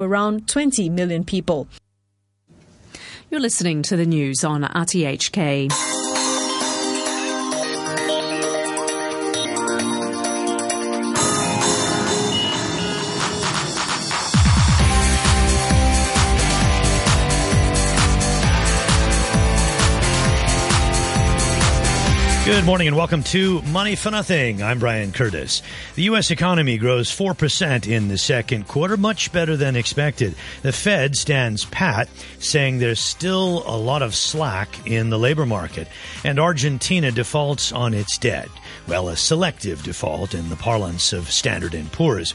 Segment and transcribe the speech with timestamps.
[0.00, 1.68] around 20 million people.
[3.30, 5.89] You're listening to the news on RTHK.
[22.50, 24.60] Good morning and welcome to Money for Nothing.
[24.60, 25.62] I'm Brian Curtis.
[25.94, 26.32] The U.S.
[26.32, 30.34] economy grows 4% in the second quarter, much better than expected.
[30.62, 32.08] The Fed stands pat,
[32.40, 35.86] saying there's still a lot of slack in the labor market.
[36.24, 38.48] And Argentina defaults on its debt.
[38.88, 42.34] Well, a selective default in the parlance of Standard & Poor's.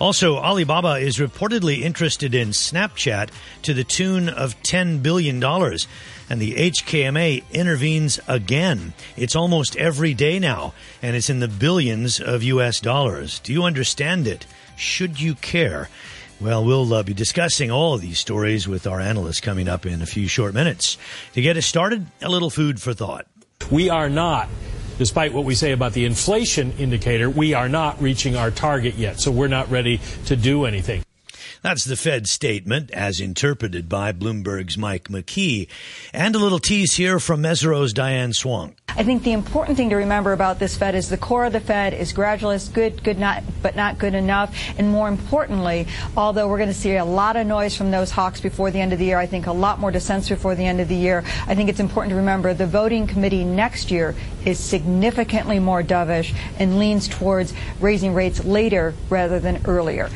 [0.00, 3.30] Also, Alibaba is reportedly interested in Snapchat
[3.62, 5.40] to the tune of $10 billion
[6.28, 8.92] and the HKMA intervenes again.
[9.16, 13.38] It's almost every day now, and it's in the billions of US dollars.
[13.40, 14.46] Do you understand it?
[14.76, 15.88] Should you care?
[16.40, 20.02] Well, we'll uh, be discussing all of these stories with our analysts coming up in
[20.02, 20.98] a few short minutes.
[21.32, 23.26] To get us started, a little food for thought.
[23.70, 24.48] We are not
[24.98, 29.20] despite what we say about the inflation indicator, we are not reaching our target yet.
[29.20, 31.02] So we're not ready to do anything.
[31.66, 35.66] That's the Fed statement as interpreted by Bloomberg's Mike McKee.
[36.12, 38.76] And a little tease here from Mesirow's Diane Swonk.
[38.90, 41.58] I think the important thing to remember about this Fed is the core of the
[41.58, 44.56] Fed is gradualist, good, good, not, but not good enough.
[44.78, 48.40] And more importantly, although we're going to see a lot of noise from those hawks
[48.40, 50.80] before the end of the year, I think a lot more dissent before the end
[50.80, 51.24] of the year.
[51.48, 56.32] I think it's important to remember the voting committee next year is significantly more dovish
[56.60, 60.08] and leans towards raising rates later rather than earlier.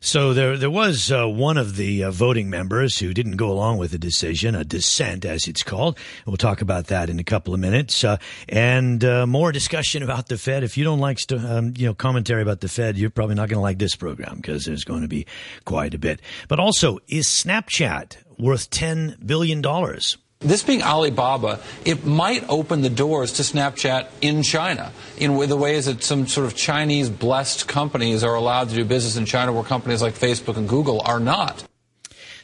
[0.00, 3.78] So there, there was uh, one of the uh, voting members who didn't go along
[3.78, 5.98] with the decision, a dissent, as it's called.
[6.26, 10.28] We'll talk about that in a couple of minutes, uh, and uh, more discussion about
[10.28, 10.62] the Fed.
[10.64, 13.48] If you don't like, st- um, you know, commentary about the Fed, you're probably not
[13.48, 15.26] going to like this program because there's going to be
[15.64, 16.20] quite a bit.
[16.48, 20.18] But also, is Snapchat worth ten billion dollars?
[20.40, 25.86] This being Alibaba, it might open the doors to Snapchat in China in the ways
[25.86, 29.64] that some sort of Chinese blessed companies are allowed to do business in China where
[29.64, 31.64] companies like Facebook and Google are not.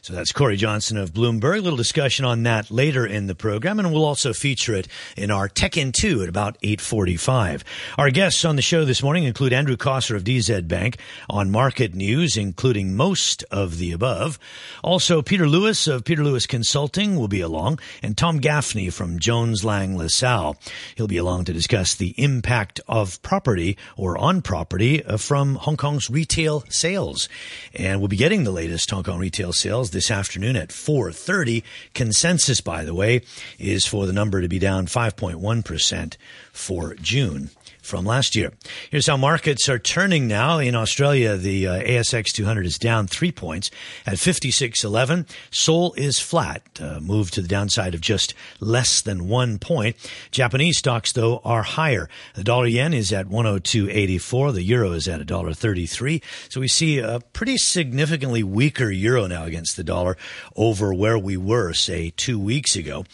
[0.02, 1.58] So that's Cory Johnson of Bloomberg.
[1.58, 5.30] A little discussion on that later in the program, and we'll also feature it in
[5.30, 7.62] our Tech in 2 at about 845.
[7.96, 10.98] Our guests on the show this morning include Andrew Kosser of DZ Bank
[11.30, 14.40] on market news, including most of the above.
[14.82, 19.64] Also, Peter Lewis of Peter Lewis Consulting will be along, and Tom Gaffney from Jones
[19.64, 20.56] Lang LaSalle.
[20.96, 25.76] He'll be along to discuss the impact of property or on property uh, from Hong
[25.76, 27.28] Kong's retail sales.
[27.72, 31.62] And we'll be getting the latest Hong Kong retail sales this afternoon at 4:30.
[31.94, 33.22] Consensus, by the way,
[33.58, 36.16] is for the number to be down 5.1%
[36.52, 37.50] for June
[37.92, 38.54] from last year.
[38.90, 40.58] Here's how markets are turning now.
[40.58, 43.70] In Australia, the uh, ASX 200 is down three points
[44.06, 45.28] at 56.11.
[45.50, 49.96] Seoul is flat, uh, moved to the downside of just less than one point.
[50.30, 52.08] Japanese stocks, though, are higher.
[52.34, 54.54] The dollar yen is at 102.84.
[54.54, 56.22] The euro is at $1.33.
[56.48, 60.16] So we see a pretty significantly weaker euro now against the dollar
[60.56, 63.04] over where we were, say, two weeks ago.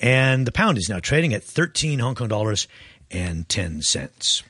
[0.00, 2.66] And the pound is now trading at 13 Hong Kong dollars
[3.10, 4.42] and 10 cents.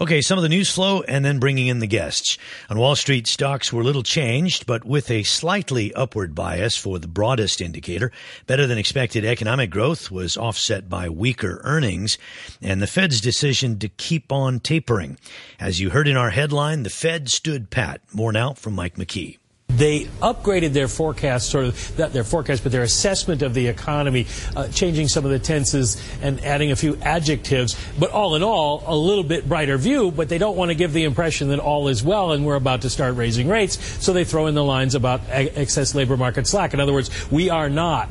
[0.00, 2.38] Okay, some of the news flow and then bringing in the guests.
[2.70, 7.08] On Wall Street, stocks were little changed, but with a slightly upward bias for the
[7.08, 8.10] broadest indicator.
[8.46, 12.18] Better than expected economic growth was offset by weaker earnings
[12.62, 15.18] and the Fed's decision to keep on tapering.
[15.60, 18.00] As you heard in our headline, the Fed stood pat.
[18.12, 19.38] More now from Mike McKee
[19.76, 24.26] they upgraded their forecast, sort of not their forecast, but their assessment of the economy,
[24.56, 27.76] uh, changing some of the tenses and adding a few adjectives.
[27.98, 30.10] But all in all, a little bit brighter view.
[30.10, 32.82] But they don't want to give the impression that all is well and we're about
[32.82, 33.82] to start raising rates.
[34.04, 36.74] So they throw in the lines about excess labor market slack.
[36.74, 38.08] In other words, we are not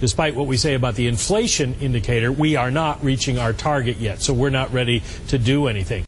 [0.00, 4.20] despite what we say about the inflation indicator, we are not reaching our target yet.
[4.20, 6.05] So we're not ready to do anything.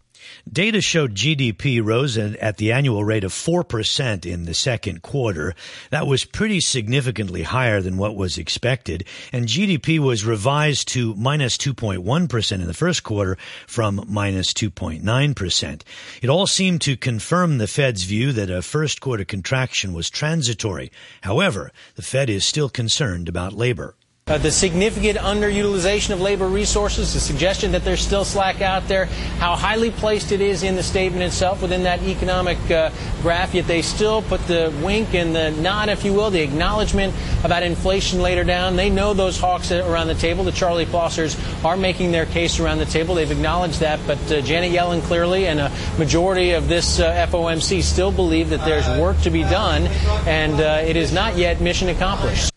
[0.52, 5.54] Data showed GDP rose at the annual rate of 4% in the second quarter.
[5.90, 9.04] That was pretty significantly higher than what was expected.
[9.32, 13.36] And GDP was revised to minus 2.1 in the first quarter
[13.66, 15.82] from minus 2.9%.
[16.22, 20.90] It all seemed to confirm the Fed's view that a first quarter contraction was transitory.
[21.22, 23.96] However, the Fed is still concerned about labor.
[24.28, 29.06] Uh, the significant underutilization of labor resources, the suggestion that there's still slack out there,
[29.38, 32.90] how highly placed it is in the statement itself within that economic uh,
[33.22, 37.14] graph, yet they still put the wink and the nod, if you will, the acknowledgement
[37.42, 38.76] about inflation later down.
[38.76, 40.44] They know those hawks around the table.
[40.44, 43.14] The Charlie Plossers are making their case around the table.
[43.14, 47.82] They've acknowledged that, but uh, Janet Yellen clearly and a majority of this uh, FOMC
[47.82, 49.86] still believe that there's work to be done,
[50.26, 52.52] and uh, it is not yet mission accomplished.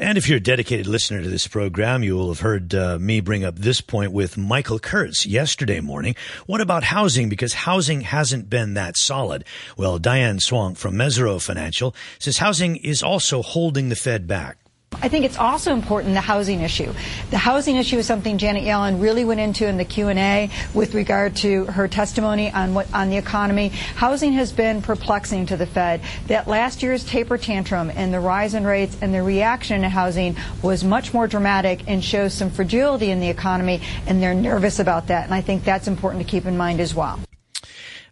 [0.00, 3.20] And if you're a dedicated listener to this program, you will have heard uh, me
[3.20, 6.16] bring up this point with Michael Kurtz yesterday morning.
[6.46, 7.28] What about housing?
[7.28, 9.44] Because housing hasn't been that solid.
[9.76, 14.56] Well, Diane Swonk from Mesirow Financial says housing is also holding the Fed back.
[15.02, 16.92] I think it's also important the housing issue.
[17.30, 21.36] The housing issue is something Janet Yellen really went into in the Q&A with regard
[21.36, 23.68] to her testimony on what on the economy.
[23.68, 26.02] Housing has been perplexing to the Fed.
[26.26, 30.36] That last year's taper tantrum and the rise in rates and the reaction to housing
[30.62, 35.06] was much more dramatic and shows some fragility in the economy and they're nervous about
[35.06, 37.20] that and I think that's important to keep in mind as well.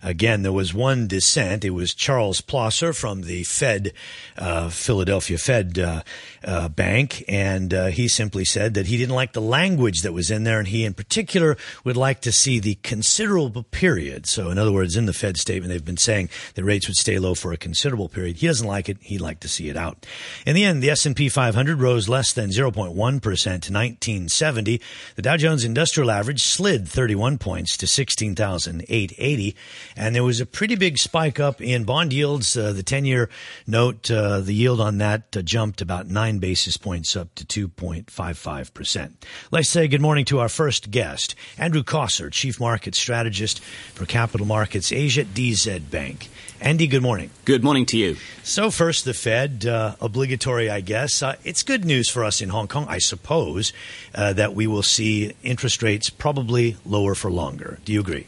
[0.03, 1.65] Again, there was one dissent.
[1.65, 3.93] It was Charles Plosser from the Fed,
[4.37, 6.03] uh, Philadelphia Fed uh,
[6.45, 10.31] uh, Bank, and uh, he simply said that he didn't like the language that was
[10.31, 14.27] in there, and he, in particular, would like to see the considerable period.
[14.27, 17.19] So, in other words, in the Fed statement, they've been saying that rates would stay
[17.19, 18.37] low for a considerable period.
[18.37, 18.99] He doesn't like it.
[19.01, 20.07] He'd like to see it out.
[20.47, 24.81] In the end, the S&P 500 rose less than 0.1% to 1970.
[25.17, 29.57] The Dow Jones Industrial Average slid 31 points to 16,880
[29.99, 32.57] and there was a pretty big spike up in bond yields.
[32.57, 33.29] Uh, the 10 year
[33.67, 39.13] note, uh, the yield on that uh, jumped about nine basis points up to 2.55%.
[39.51, 44.47] Let's say good morning to our first guest, Andrew Kosser, Chief Market Strategist for Capital
[44.47, 46.31] Markets Asia at DZ Bank.
[46.61, 47.31] Andy, good morning.
[47.45, 48.17] Good morning to you.
[48.43, 51.23] So, first, the Fed, uh, obligatory, I guess.
[51.23, 53.73] Uh, it's good news for us in Hong Kong, I suppose,
[54.13, 57.79] uh, that we will see interest rates probably lower for longer.
[57.85, 58.27] Do you agree?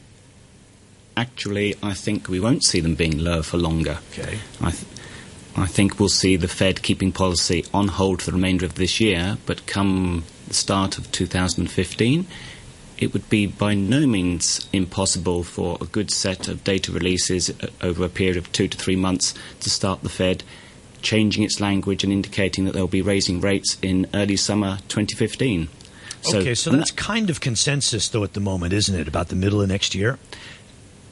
[1.16, 3.98] Actually, I think we won't see them being lower for longer.
[4.12, 4.38] Okay.
[4.60, 4.84] I, th-
[5.56, 9.00] I think we'll see the Fed keeping policy on hold for the remainder of this
[9.00, 12.26] year, but come the start of 2015,
[12.98, 18.04] it would be by no means impossible for a good set of data releases over
[18.04, 20.44] a period of two to three months to start the Fed
[21.02, 25.68] changing its language and indicating that they'll be raising rates in early summer 2015.
[26.22, 29.08] So, okay, so that's kind of consensus, though, at the moment, isn't it?
[29.08, 30.18] About the middle of next year?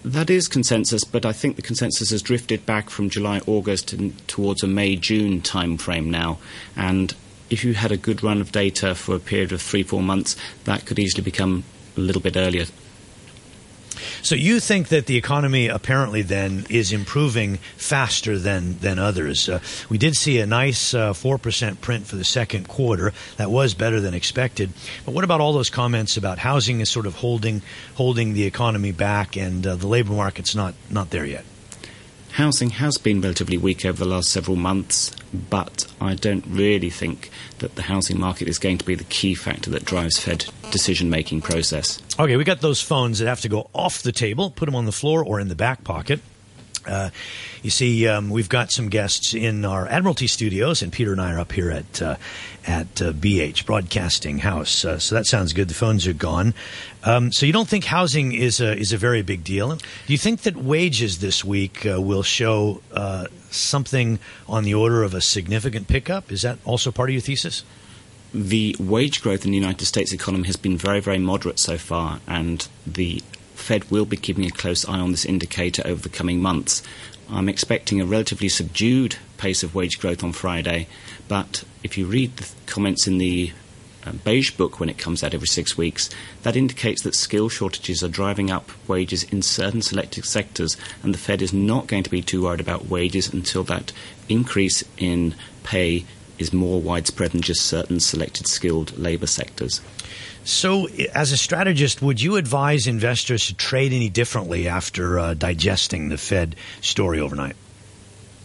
[0.04, 3.94] That is consensus, but I think the consensus has drifted back from July, August
[4.28, 6.38] towards a May, June timeframe now.
[6.76, 7.14] And
[7.50, 10.36] if you had a good run of data for a period of three, four months,
[10.64, 11.64] that could easily become
[11.96, 12.66] a little bit earlier.
[14.22, 19.48] So you think that the economy apparently then is improving faster than than others.
[19.48, 23.12] Uh, we did see a nice uh, four uh, percent print for the second quarter.
[23.36, 24.70] That was better than expected.
[25.04, 27.62] But what about all those comments about housing is sort of holding
[27.94, 31.44] holding the economy back and uh, the labor market's not not there yet?
[32.38, 35.11] Housing has been relatively weak over the last several months,
[35.50, 39.35] but I don't really think that the housing market is going to be the key
[39.35, 42.00] factor that drives Fed decision making process.
[42.17, 44.85] Okay, we got those phones that have to go off the table, put them on
[44.85, 46.20] the floor or in the back pocket.
[46.86, 47.10] Uh,
[47.62, 51.32] you see, um, we've got some guests in our Admiralty studios, and Peter and I
[51.32, 52.16] are up here at uh,
[52.66, 54.84] at uh, BH Broadcasting House.
[54.84, 55.69] Uh, so that sounds good.
[55.69, 56.54] The phones are gone.
[57.04, 59.75] Um, so you don't think housing is a is a very big deal?
[59.75, 65.02] Do you think that wages this week uh, will show uh, something on the order
[65.02, 66.31] of a significant pickup?
[66.31, 67.64] Is that also part of your thesis?
[68.34, 72.20] The wage growth in the United States economy has been very, very moderate so far,
[72.26, 73.22] and the
[73.69, 76.82] Fed will be keeping a close eye on this indicator over the coming months.
[77.29, 80.88] I'm expecting a relatively subdued pace of wage growth on Friday,
[81.29, 83.53] but if you read the comments in the
[84.06, 86.08] uh, beige book when it comes out every six weeks,
[86.44, 91.19] that indicates that skill shortages are driving up wages in certain selected sectors, and the
[91.19, 93.93] Fed is not going to be too worried about wages until that
[94.31, 96.06] increase in pay
[96.39, 99.82] is more widespread than just certain selected skilled labor sectors.
[100.48, 106.08] So, as a strategist, would you advise investors to trade any differently after uh, digesting
[106.08, 107.55] the Fed story overnight?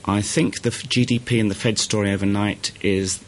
[0.03, 3.23] I think the GDP and the Fed story overnight is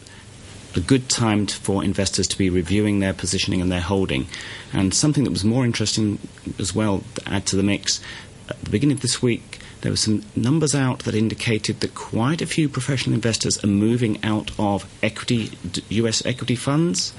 [0.76, 4.28] a good time for investors to be reviewing their positioning and their holding.
[4.74, 6.20] And something that was more interesting
[6.60, 8.02] as well to add to the mix
[8.50, 12.42] at the beginning of this week, there were some numbers out that indicated that quite
[12.42, 15.52] a few professional investors are moving out of equity,
[15.90, 17.14] US equity funds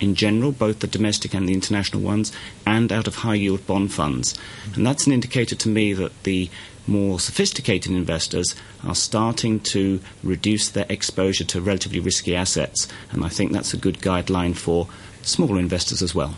[0.00, 2.32] in general, both the domestic and the international ones,
[2.66, 4.34] and out of high yield bond funds.
[4.74, 6.50] And that's an indicator to me that the
[6.86, 12.88] more sophisticated investors are starting to reduce their exposure to relatively risky assets.
[13.12, 14.88] And I think that's a good guideline for
[15.22, 16.34] smaller investors as well.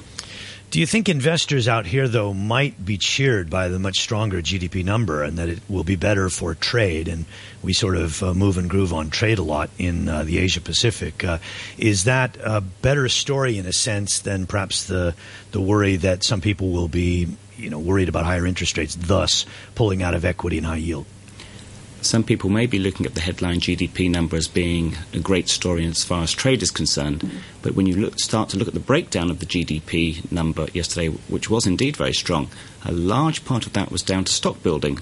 [0.70, 4.84] Do you think investors out here, though, might be cheered by the much stronger GDP
[4.84, 7.08] number and that it will be better for trade?
[7.08, 7.24] And
[7.60, 10.60] we sort of uh, move and groove on trade a lot in uh, the Asia
[10.60, 11.24] Pacific.
[11.24, 11.38] Uh,
[11.76, 15.16] is that a better story in a sense than perhaps the,
[15.50, 19.46] the worry that some people will be you know, worried about higher interest rates, thus
[19.74, 21.04] pulling out of equity and high yield?
[22.02, 25.84] Some people may be looking at the headline GDP number as being a great story
[25.86, 27.30] as far as trade is concerned.
[27.62, 31.08] But when you look, start to look at the breakdown of the GDP number yesterday,
[31.08, 32.48] which was indeed very strong,
[32.84, 34.98] a large part of that was down to stock building.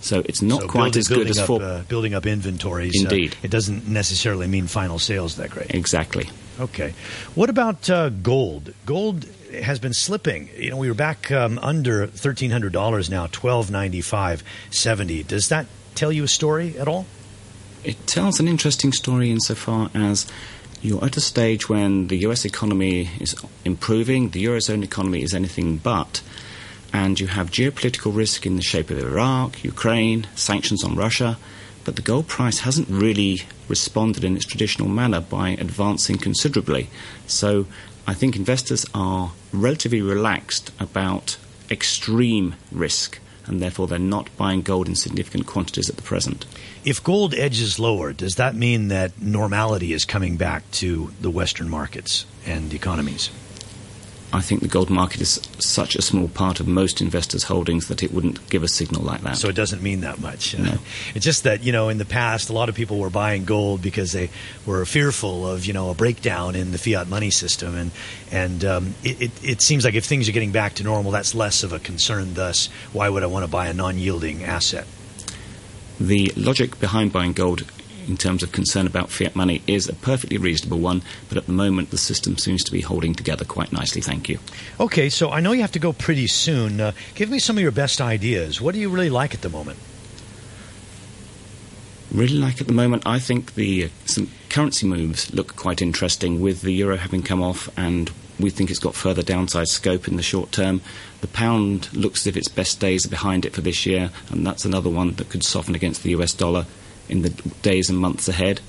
[0.00, 2.92] So it's not so quite building, as good as up, for uh, building up inventories.
[2.98, 5.74] Uh, Indeed, it doesn't necessarily mean final sales that great.
[5.74, 6.28] Exactly.
[6.60, 6.92] Okay.
[7.34, 8.74] What about uh, gold?
[8.84, 9.24] Gold
[9.62, 10.50] has been slipping.
[10.58, 15.22] You know, we were back um, under thirteen hundred dollars now, twelve ninety five seventy.
[15.22, 17.06] Does that tell you a story at all?
[17.82, 20.26] It tells an interesting story insofar as
[20.80, 23.34] you're at a stage when the US economy is
[23.64, 26.22] improving, the Eurozone economy is anything but,
[26.92, 31.38] and you have geopolitical risk in the shape of Iraq, Ukraine, sanctions on Russia,
[31.84, 36.88] but the gold price hasn't really responded in its traditional manner by advancing considerably.
[37.26, 37.66] So
[38.06, 41.38] I think investors are relatively relaxed about
[41.70, 46.46] extreme risk and therefore they're not buying gold in significant quantities at the present.
[46.84, 51.68] If gold edges lower, does that mean that normality is coming back to the Western
[51.68, 53.30] markets and economies?
[54.34, 58.02] I think the gold market is such a small part of most investors' holdings that
[58.02, 59.36] it wouldn't give a signal like that.
[59.36, 60.58] So it doesn't mean that much.
[60.58, 60.78] No.
[61.14, 63.80] It's just that, you know, in the past, a lot of people were buying gold
[63.80, 64.30] because they
[64.66, 67.76] were fearful of, you know, a breakdown in the fiat money system.
[67.76, 67.90] And,
[68.32, 71.34] and um, it, it, it seems like if things are getting back to normal, that's
[71.34, 72.34] less of a concern.
[72.34, 74.86] Thus, why would I want to buy a non yielding asset?
[76.00, 77.70] The logic behind buying gold
[78.08, 81.52] in terms of concern about fiat money is a perfectly reasonable one, but at the
[81.52, 84.00] moment the system seems to be holding together quite nicely.
[84.00, 84.38] Thank you.
[84.78, 86.80] Okay, so I know you have to go pretty soon.
[86.80, 88.60] Uh, give me some of your best ideas.
[88.60, 89.78] What do you really like at the moment?
[92.12, 96.40] Really like at the moment, I think the uh, some currency moves look quite interesting
[96.40, 100.16] with the euro having come off and we think it's got further downside scope in
[100.16, 100.80] the short term.
[101.20, 104.46] The pound looks as if its best days are behind it for this year, and
[104.46, 106.66] that's another one that could soften against the US dollar
[107.08, 107.30] in the
[107.62, 108.60] days and months ahead,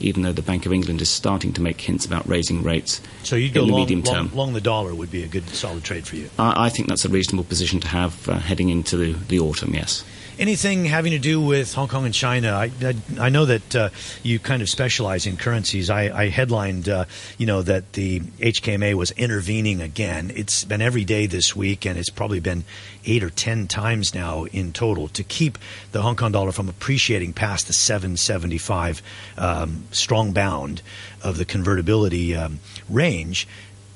[0.00, 3.00] even though the Bank of England is starting to make hints about raising rates.
[3.22, 4.26] So you'd go in the long, medium term.
[4.28, 6.30] long, long, the dollar would be a good solid trade for you.
[6.38, 9.74] I, I think that's a reasonable position to have uh, heading into the, the autumn.
[9.74, 10.04] Yes
[10.38, 12.52] anything having to do with Hong Kong and China?
[12.52, 13.88] I, I, I know that uh,
[14.22, 15.90] you kind of specialize in currencies.
[15.90, 17.04] I, I headlined, uh,
[17.36, 20.30] you know, that the HKMA was intervening again.
[20.34, 22.64] It's been every day this week, and it's probably been
[23.04, 25.58] eight or ten times now in total to keep
[25.92, 29.02] the Hong Kong dollar from appreciating past the 775
[29.36, 30.82] um, strong bound
[31.22, 33.48] of the convertibility um, range.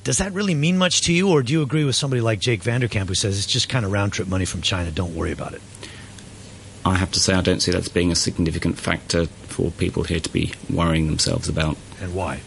[0.05, 2.65] Does that really mean much to you, or do you agree with somebody like Jake
[2.65, 4.91] van der Kamp who says it's just kind of round trip money from China?
[4.91, 5.63] Don't worry about it.
[6.85, 10.03] I have to say I don't see that as being a significant factor for people
[10.03, 11.77] here to be worrying themselves about.
[12.01, 12.41] And why?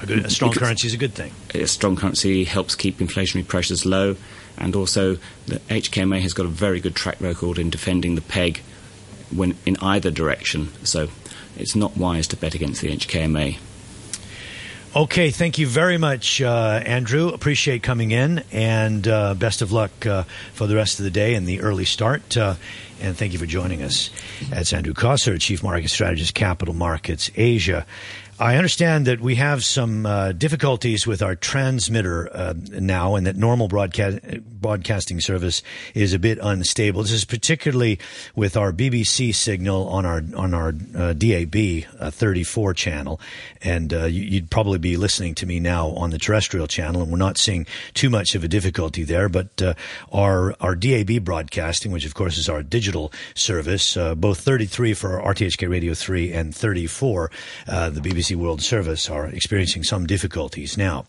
[0.00, 1.32] A, good, a strong currency is a good thing.
[1.54, 4.16] A strong currency helps keep inflationary pressures low,
[4.58, 5.16] and also
[5.46, 8.60] the HKMA has got a very good track record in defending the peg
[9.34, 10.68] when in either direction.
[10.84, 11.08] So
[11.56, 13.58] it's not wise to bet against the HKMA.
[14.96, 17.28] Okay, thank you very much, uh, Andrew.
[17.28, 20.22] Appreciate coming in, and uh, best of luck uh,
[20.54, 22.34] for the rest of the day and the early start.
[22.34, 22.54] Uh,
[23.02, 24.08] and thank you for joining us.
[24.48, 27.84] That's Andrew Kosser, Chief Market Strategist, Capital Markets Asia.
[28.38, 33.36] I understand that we have some uh, difficulties with our transmitter uh, now, and that
[33.36, 35.62] normal broadcast, broadcasting service
[35.94, 37.00] is a bit unstable.
[37.00, 37.98] This is particularly
[38.34, 43.20] with our BBC signal on our on our uh, DAB uh, 34 channel,
[43.62, 47.16] and uh, you'd probably be listening to me now on the terrestrial channel, and we're
[47.16, 49.30] not seeing too much of a difficulty there.
[49.30, 49.72] But uh,
[50.12, 55.70] our our DAB broadcasting, which of course is our digital service, both 33 for RTHK
[55.70, 57.30] Radio 3 and 34,
[57.66, 61.06] the BBC World Service are experiencing some difficulties now.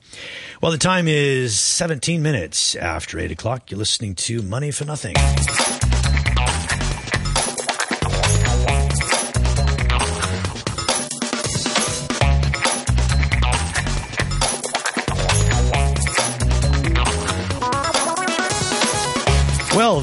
[0.61, 3.71] Well, the time is 17 minutes after 8 o'clock.
[3.71, 5.15] You're listening to Money for Nothing.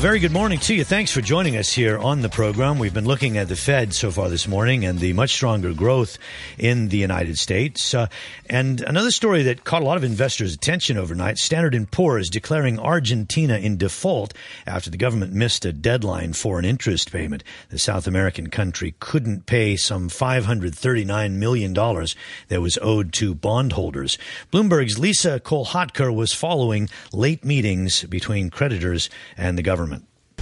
[0.04, 0.84] Very good morning to you.
[0.84, 2.78] Thanks for joining us here on the program.
[2.78, 6.18] We've been looking at the Fed so far this morning and the much stronger growth
[6.58, 7.94] in the United States.
[7.94, 8.08] Uh,
[8.50, 12.78] and another story that caught a lot of investors' attention overnight, Standard & Poor's declaring
[12.78, 14.34] Argentina in default
[14.66, 17.42] after the government missed a deadline for an interest payment.
[17.70, 24.18] The South American country couldn't pay some $539 million that was owed to bondholders.
[24.52, 29.08] Bloomberg's Lisa Kolhatkar was following late meetings between creditors
[29.38, 29.93] and the government.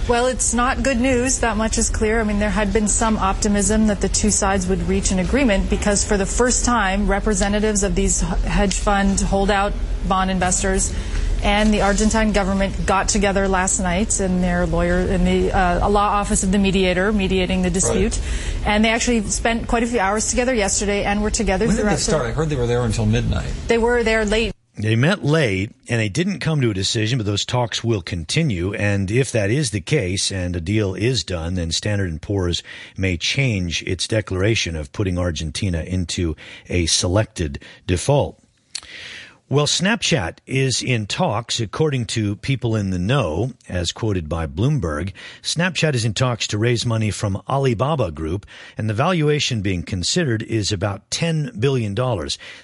[0.07, 1.39] Well, it's not good news.
[1.39, 2.19] That much is clear.
[2.19, 5.69] I mean, there had been some optimism that the two sides would reach an agreement
[5.69, 9.71] because for the first time, representatives of these hedge fund holdout
[10.05, 10.93] bond investors
[11.43, 16.07] and the Argentine government got together last night in their lawyer in the uh, law
[16.07, 18.67] office of the mediator mediating the dispute, right.
[18.67, 21.67] and they actually spent quite a few hours together yesterday and were together.
[21.67, 22.25] When did they start?
[22.25, 23.51] I heard they were there until midnight.
[23.67, 27.25] They were there late they met late and they didn't come to a decision, but
[27.25, 28.73] those talks will continue.
[28.73, 32.63] And if that is the case and a deal is done, then Standard & Poor's
[32.97, 36.35] may change its declaration of putting Argentina into
[36.67, 38.42] a selected default.
[39.49, 45.11] Well, Snapchat is in talks, according to people in the know, as quoted by Bloomberg.
[45.41, 48.45] Snapchat is in talks to raise money from Alibaba Group,
[48.77, 51.93] and the valuation being considered is about $10 billion.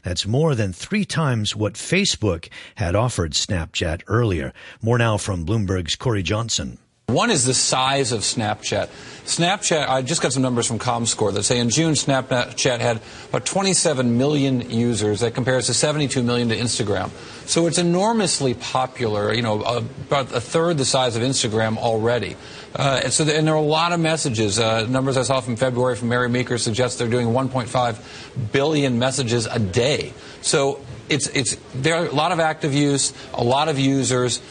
[0.03, 4.53] That's more than three times what Facebook had offered Snapchat earlier.
[4.81, 6.79] More now from Bloomberg's Cory Johnson.
[7.13, 8.89] One is the size of Snapchat.
[9.25, 12.99] Snapchat, I just got some numbers from ComScore that say in June, Snapchat had
[13.29, 15.19] about 27 million users.
[15.19, 17.11] That compares to 72 million to Instagram.
[17.47, 22.35] So it's enormously popular, you know, about a third the size of Instagram already.
[22.75, 24.59] Uh, and, so the, and there are a lot of messages.
[24.59, 29.47] Uh, numbers I saw from February from Mary Meeker suggest they're doing 1.5 billion messages
[29.47, 30.13] a day.
[30.41, 34.41] So it's, it's, there are a lot of active use, a lot of users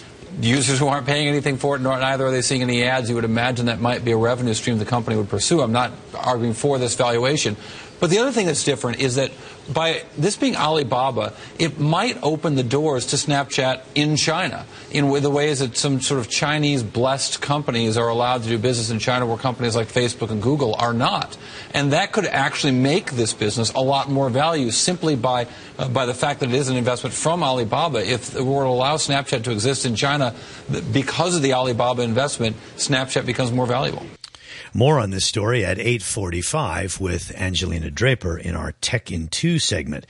[0.41, 3.09] users who aren't paying anything for it, nor neither are they seeing any ads.
[3.09, 5.61] You would imagine that might be a revenue stream the company would pursue.
[5.61, 7.57] I'm not arguing for this valuation.
[8.01, 9.33] But the other thing that's different is that
[9.73, 15.31] by this being Alibaba, it might open the doors to Snapchat in China in the
[15.31, 19.27] ways that some sort of Chinese blessed companies are allowed to do business in China
[19.27, 21.37] where companies like Facebook and Google are not.
[21.75, 25.47] And that could actually make this business a lot more value simply by,
[25.79, 28.09] uh, by the fact that it is an investment from Alibaba.
[28.09, 30.35] If we were to allow Snapchat to exist in China
[30.93, 34.07] because of the Alibaba investment, Snapchat becomes more valuable.
[34.75, 40.07] More on this story at 845 with Angelina Draper in our Tech in 2 segment.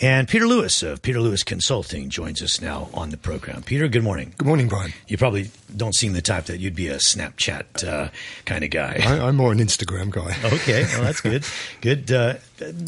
[0.00, 3.62] And Peter Lewis of Peter Lewis Consulting joins us now on the program.
[3.62, 4.32] Peter, good morning.
[4.36, 4.92] Good morning, Brian.
[5.06, 8.08] You probably don't seem the type that you'd be a Snapchat uh,
[8.44, 9.00] kind of guy.
[9.04, 10.36] I, am more an Instagram guy.
[10.44, 11.44] okay, well, that's good.
[11.82, 12.10] Good.
[12.10, 12.34] Uh,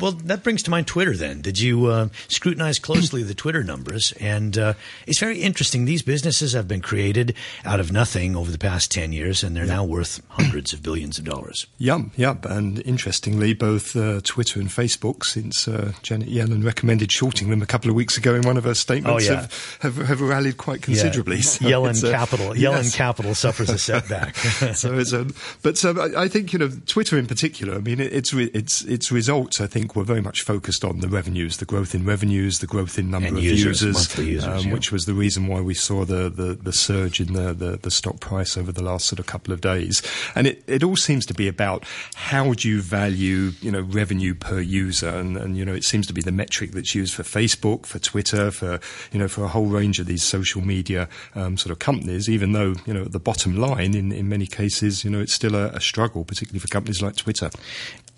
[0.00, 1.16] well, that brings to mind Twitter.
[1.16, 4.12] Then, did you uh, scrutinize closely the Twitter numbers?
[4.20, 4.74] And uh,
[5.06, 5.84] it's very interesting.
[5.84, 7.34] These businesses have been created
[7.64, 11.18] out of nothing over the past ten years, and they're now worth hundreds of billions
[11.18, 11.66] of dollars.
[11.78, 12.44] Yep, yep.
[12.44, 17.66] And interestingly, both uh, Twitter and Facebook, since uh, Janet Yellen recommended shorting them a
[17.66, 19.40] couple of weeks ago in one of her statements, oh, yeah.
[19.40, 21.36] have, have, have, rallied quite considerably.
[21.36, 21.42] Yeah.
[21.42, 22.48] So Yellen Capital.
[22.50, 22.96] Yellen yes.
[22.96, 24.36] Capital suffers a setback.
[24.74, 25.26] so it's a,
[25.62, 27.74] but so I think you know Twitter in particular.
[27.74, 31.56] I mean, its its its results I think were very much focused on the revenues,
[31.56, 34.72] the growth in revenues, the growth in number and of users, users, users um, yeah.
[34.72, 37.90] which was the reason why we saw the, the, the surge in the, the, the
[37.90, 40.02] stock price over the last sort of couple of days.
[40.34, 44.34] And it, it all seems to be about how do you value you know revenue
[44.34, 47.22] per user, and, and you know it seems to be the metric that's used for
[47.22, 48.78] Facebook, for Twitter, for
[49.10, 52.52] you know for a whole range of these social media um, sort of companies, even
[52.52, 55.68] though you know, the bottom line in, in many cases, you know, it's still a,
[55.68, 57.50] a struggle, particularly for companies like Twitter.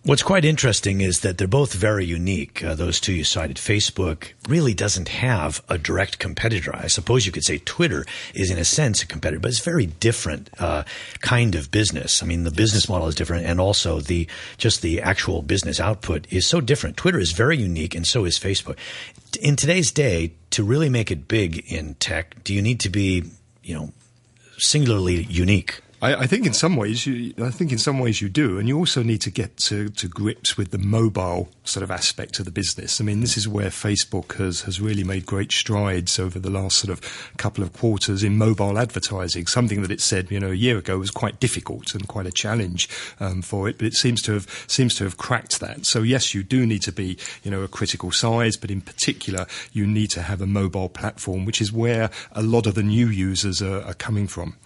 [0.07, 2.63] What's quite interesting is that they're both very unique.
[2.63, 3.57] Uh, those two you cited.
[3.57, 6.71] Facebook really doesn't have a direct competitor.
[6.77, 9.87] I suppose you could say Twitter is, in a sense, a competitor, but it's very
[9.87, 10.85] different uh,
[11.23, 12.23] kind of business.
[12.23, 16.29] I mean, the business model is different, and also the just the actual business output
[16.31, 16.97] is so different.
[16.97, 18.77] Twitter is very unique, and so is Facebook.
[19.41, 23.25] In today's day, to really make it big in tech, do you need to be,
[23.65, 23.93] you know,
[24.57, 25.81] singularly unique.
[26.03, 28.69] I, I, think in some ways, you, I think in some ways you do, and
[28.69, 32.45] you also need to get to, to grips with the mobile sort of aspect of
[32.45, 33.01] the business.
[33.01, 36.79] I mean, this is where Facebook has has really made great strides over the last
[36.79, 39.47] sort of couple of quarters in mobile advertising.
[39.47, 42.33] Something that it said, you know, a year ago was quite difficult and quite a
[42.33, 45.87] challenge um, for it, but it seems to have seems to have cracked that.
[45.87, 49.47] So yes, you do need to be, you know, a critical size, but in particular,
[49.73, 53.09] you need to have a mobile platform, which is where a lot of the new
[53.09, 54.57] users are, are coming from.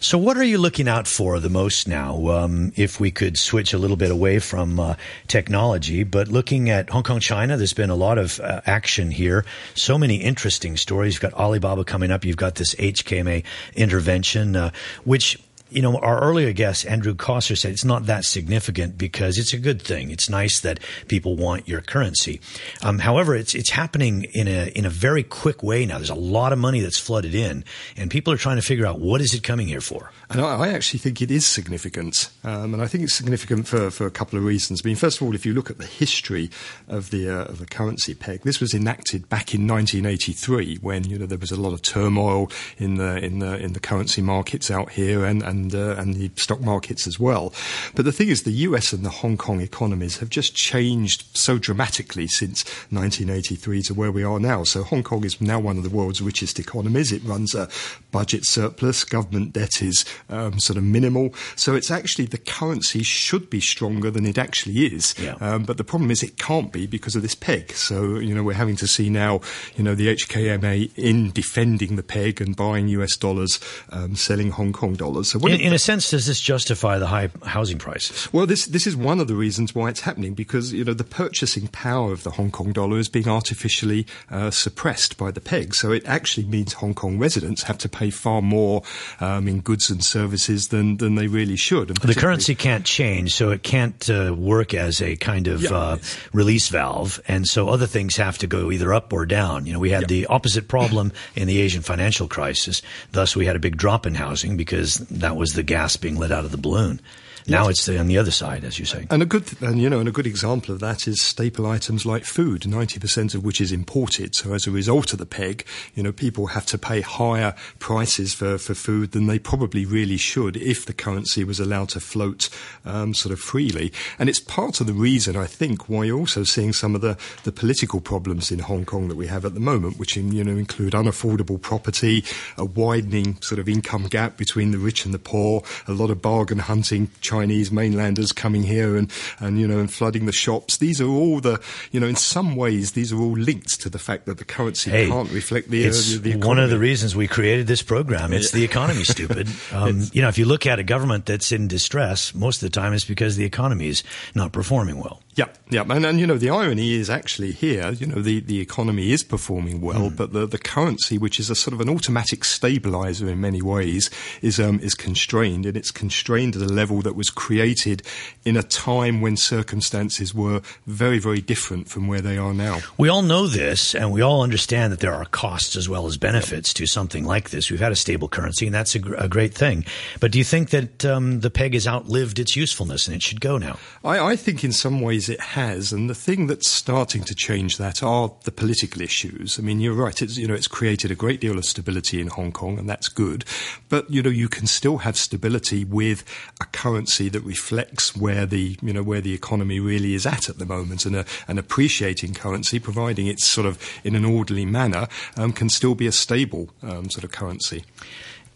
[0.00, 2.28] So, what are you looking out for the most now?
[2.28, 4.94] Um, if we could switch a little bit away from uh,
[5.28, 9.44] technology, but looking at Hong Kong, China, there's been a lot of uh, action here.
[9.74, 11.14] So many interesting stories.
[11.14, 12.24] You've got Alibaba coming up.
[12.24, 13.44] You've got this HKMA
[13.74, 14.70] intervention, uh,
[15.04, 15.38] which
[15.72, 19.58] you know, our earlier guest, Andrew Kosser, said it's not that significant because it's a
[19.58, 20.10] good thing.
[20.10, 22.40] It's nice that people want your currency.
[22.82, 25.96] Um, however, it's it's happening in a in a very quick way now.
[25.96, 27.64] There's a lot of money that's flooded in,
[27.96, 30.10] and people are trying to figure out what is it coming here for.
[30.30, 33.90] And I, I actually think it is significant, um, and I think it's significant for,
[33.90, 34.82] for a couple of reasons.
[34.84, 36.50] I mean, first of all, if you look at the history
[36.88, 41.18] of the uh, of the currency peg, this was enacted back in 1983 when you
[41.18, 44.70] know there was a lot of turmoil in the in the in the currency markets
[44.70, 47.52] out here and and and uh, and the stock markets as well.
[47.94, 51.58] But the thing is, the US and the Hong Kong economies have just changed so
[51.58, 54.64] dramatically since 1983 to where we are now.
[54.64, 57.12] So Hong Kong is now one of the world's richest economies.
[57.12, 57.68] It runs a
[58.10, 59.04] budget surplus.
[59.04, 61.34] Government debt is um, sort of minimal.
[61.56, 65.14] So it's actually the currency should be stronger than it actually is.
[65.18, 65.36] Yeah.
[65.40, 67.72] Um, but the problem is it can't be because of this peg.
[67.72, 69.40] So you know we're having to see now
[69.76, 74.72] you know the HKMA in defending the peg and buying US dollars, um, selling Hong
[74.72, 75.30] Kong dollars.
[75.30, 78.32] So in, in, a sense, does this justify the high housing prices?
[78.32, 81.04] Well, this this is one of the reasons why it's happening because you know the
[81.04, 85.74] purchasing power of the Hong Kong dollar is being artificially uh, suppressed by the peg.
[85.74, 88.82] So it actually means Hong Kong residents have to pay far more
[89.20, 91.88] um, in goods and services than than they really should.
[91.88, 95.98] the currency can't change, so it can't uh, work as a kind of yeah, uh,
[96.32, 99.66] release valve, and so other things have to go either up or down.
[99.66, 100.06] You know, we had yeah.
[100.06, 102.82] the opposite problem in the Asian financial crisis.
[103.12, 106.32] Thus, we had a big drop in housing because that was the gas being let
[106.32, 107.00] out of the balloon.
[107.46, 109.06] Now it's on the other side, as you say.
[109.10, 112.06] And a good, and you know, and a good example of that is staple items
[112.06, 114.34] like food, ninety percent of which is imported.
[114.34, 118.34] So as a result of the peg, you know, people have to pay higher prices
[118.34, 122.48] for, for food than they probably really should if the currency was allowed to float
[122.84, 123.92] um, sort of freely.
[124.18, 127.16] And it's part of the reason I think why you're also seeing some of the,
[127.44, 130.56] the political problems in Hong Kong that we have at the moment, which you know
[130.56, 132.24] include unaffordable property,
[132.56, 136.22] a widening sort of income gap between the rich and the poor, a lot of
[136.22, 140.76] bargain hunting Chinese mainlanders coming here and, and, you know, and flooding the shops.
[140.76, 143.98] These are all the, you know, in some ways, these are all linked to the
[143.98, 147.16] fact that the currency hey, can't reflect the, it's uh, the, one of the reasons
[147.16, 148.34] we created this program.
[148.34, 149.48] It's the economy, stupid.
[149.72, 152.80] Um, you know, if you look at a government that's in distress, most of the
[152.80, 154.02] time it's because the economy is
[154.34, 155.22] not performing well.
[155.34, 157.92] Yeah, yeah, and, and you know the irony is actually here.
[157.92, 160.16] You know the, the economy is performing well, mm.
[160.16, 164.10] but the, the currency, which is a sort of an automatic stabilizer in many ways,
[164.42, 168.02] is um, is constrained, and it's constrained at a level that was created
[168.44, 172.80] in a time when circumstances were very very different from where they are now.
[172.98, 176.16] We all know this, and we all understand that there are costs as well as
[176.16, 177.70] benefits to something like this.
[177.70, 179.84] We've had a stable currency, and that's a, gr- a great thing.
[180.20, 183.40] But do you think that um, the peg has outlived its usefulness and it should
[183.40, 183.78] go now?
[184.04, 187.76] I, I think in some ways it has, and the thing that's starting to change
[187.78, 189.58] that are the political issues.
[189.58, 190.20] I mean, you're right.
[190.20, 193.08] It's you know it's created a great deal of stability in Hong Kong, and that's
[193.08, 193.44] good.
[193.88, 196.24] But you know you can still have stability with
[196.60, 200.58] a currency that reflects where the you know where the economy really is at at
[200.58, 205.08] the moment, and a, an appreciating currency, providing it's sort of in an orderly manner,
[205.36, 207.84] um, can still be a stable um, sort of currency.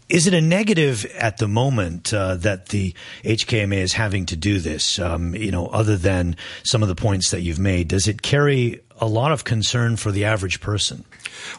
[0.09, 2.93] Is it a negative at the moment uh, that the
[3.23, 4.99] HKMA is having to do this?
[4.99, 8.79] Um, you know, other than some of the points that you've made, does it carry
[8.99, 11.05] a lot of concern for the average person.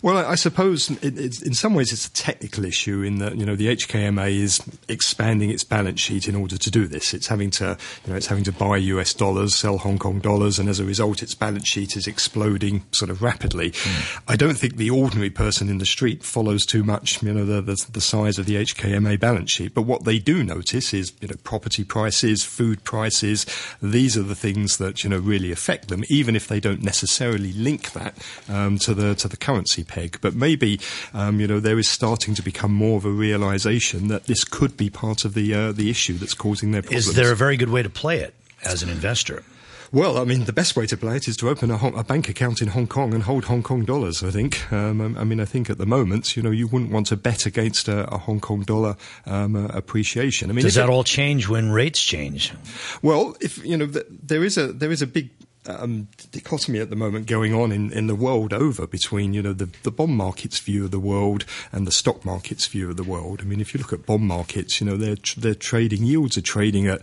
[0.02, 3.56] Well, I suppose it, in some ways it's a technical issue in that you know
[3.56, 7.14] the HKMA is expanding its balance sheet in order to do this.
[7.14, 10.58] It's having to you know it's having to buy US dollars, sell Hong Kong dollars,
[10.58, 13.70] and as a result, its balance sheet is exploding sort of rapidly.
[13.70, 14.20] Mm.
[14.28, 17.60] I don't think the ordinary person in the street follows too much you know the,
[17.60, 21.28] the, the size of the HKMA balance sheet, but what they do notice is you
[21.28, 23.46] know property prices, food prices.
[23.82, 27.52] These are the things that you know really affect them, even if they don't necessarily
[27.52, 28.14] link that
[28.48, 29.36] um, to the to the
[29.76, 30.80] peg, but maybe
[31.12, 34.76] um, you know there is starting to become more of a realization that this could
[34.76, 37.08] be part of the uh, the issue that's causing their problems.
[37.08, 39.42] Is there a very good way to play it as an investor?
[39.90, 42.28] Well, I mean, the best way to play it is to open a, a bank
[42.28, 44.22] account in Hong Kong and hold Hong Kong dollars.
[44.22, 44.70] I think.
[44.70, 47.46] Um, I mean, I think at the moment, you know, you wouldn't want to bet
[47.46, 50.50] against a, a Hong Kong dollar um, uh, appreciation.
[50.50, 52.52] I mean, does that it, all change when rates change?
[53.00, 55.30] Well, if you know, there is a there is a big
[55.68, 59.52] um, dichotomy at the moment going on in, in the world over between you know
[59.52, 63.04] the, the bond market's view of the world and the stock market's view of the
[63.04, 63.40] world.
[63.40, 66.42] I mean, if you look at bond markets, you know they're they're trading yields are
[66.42, 67.02] trading at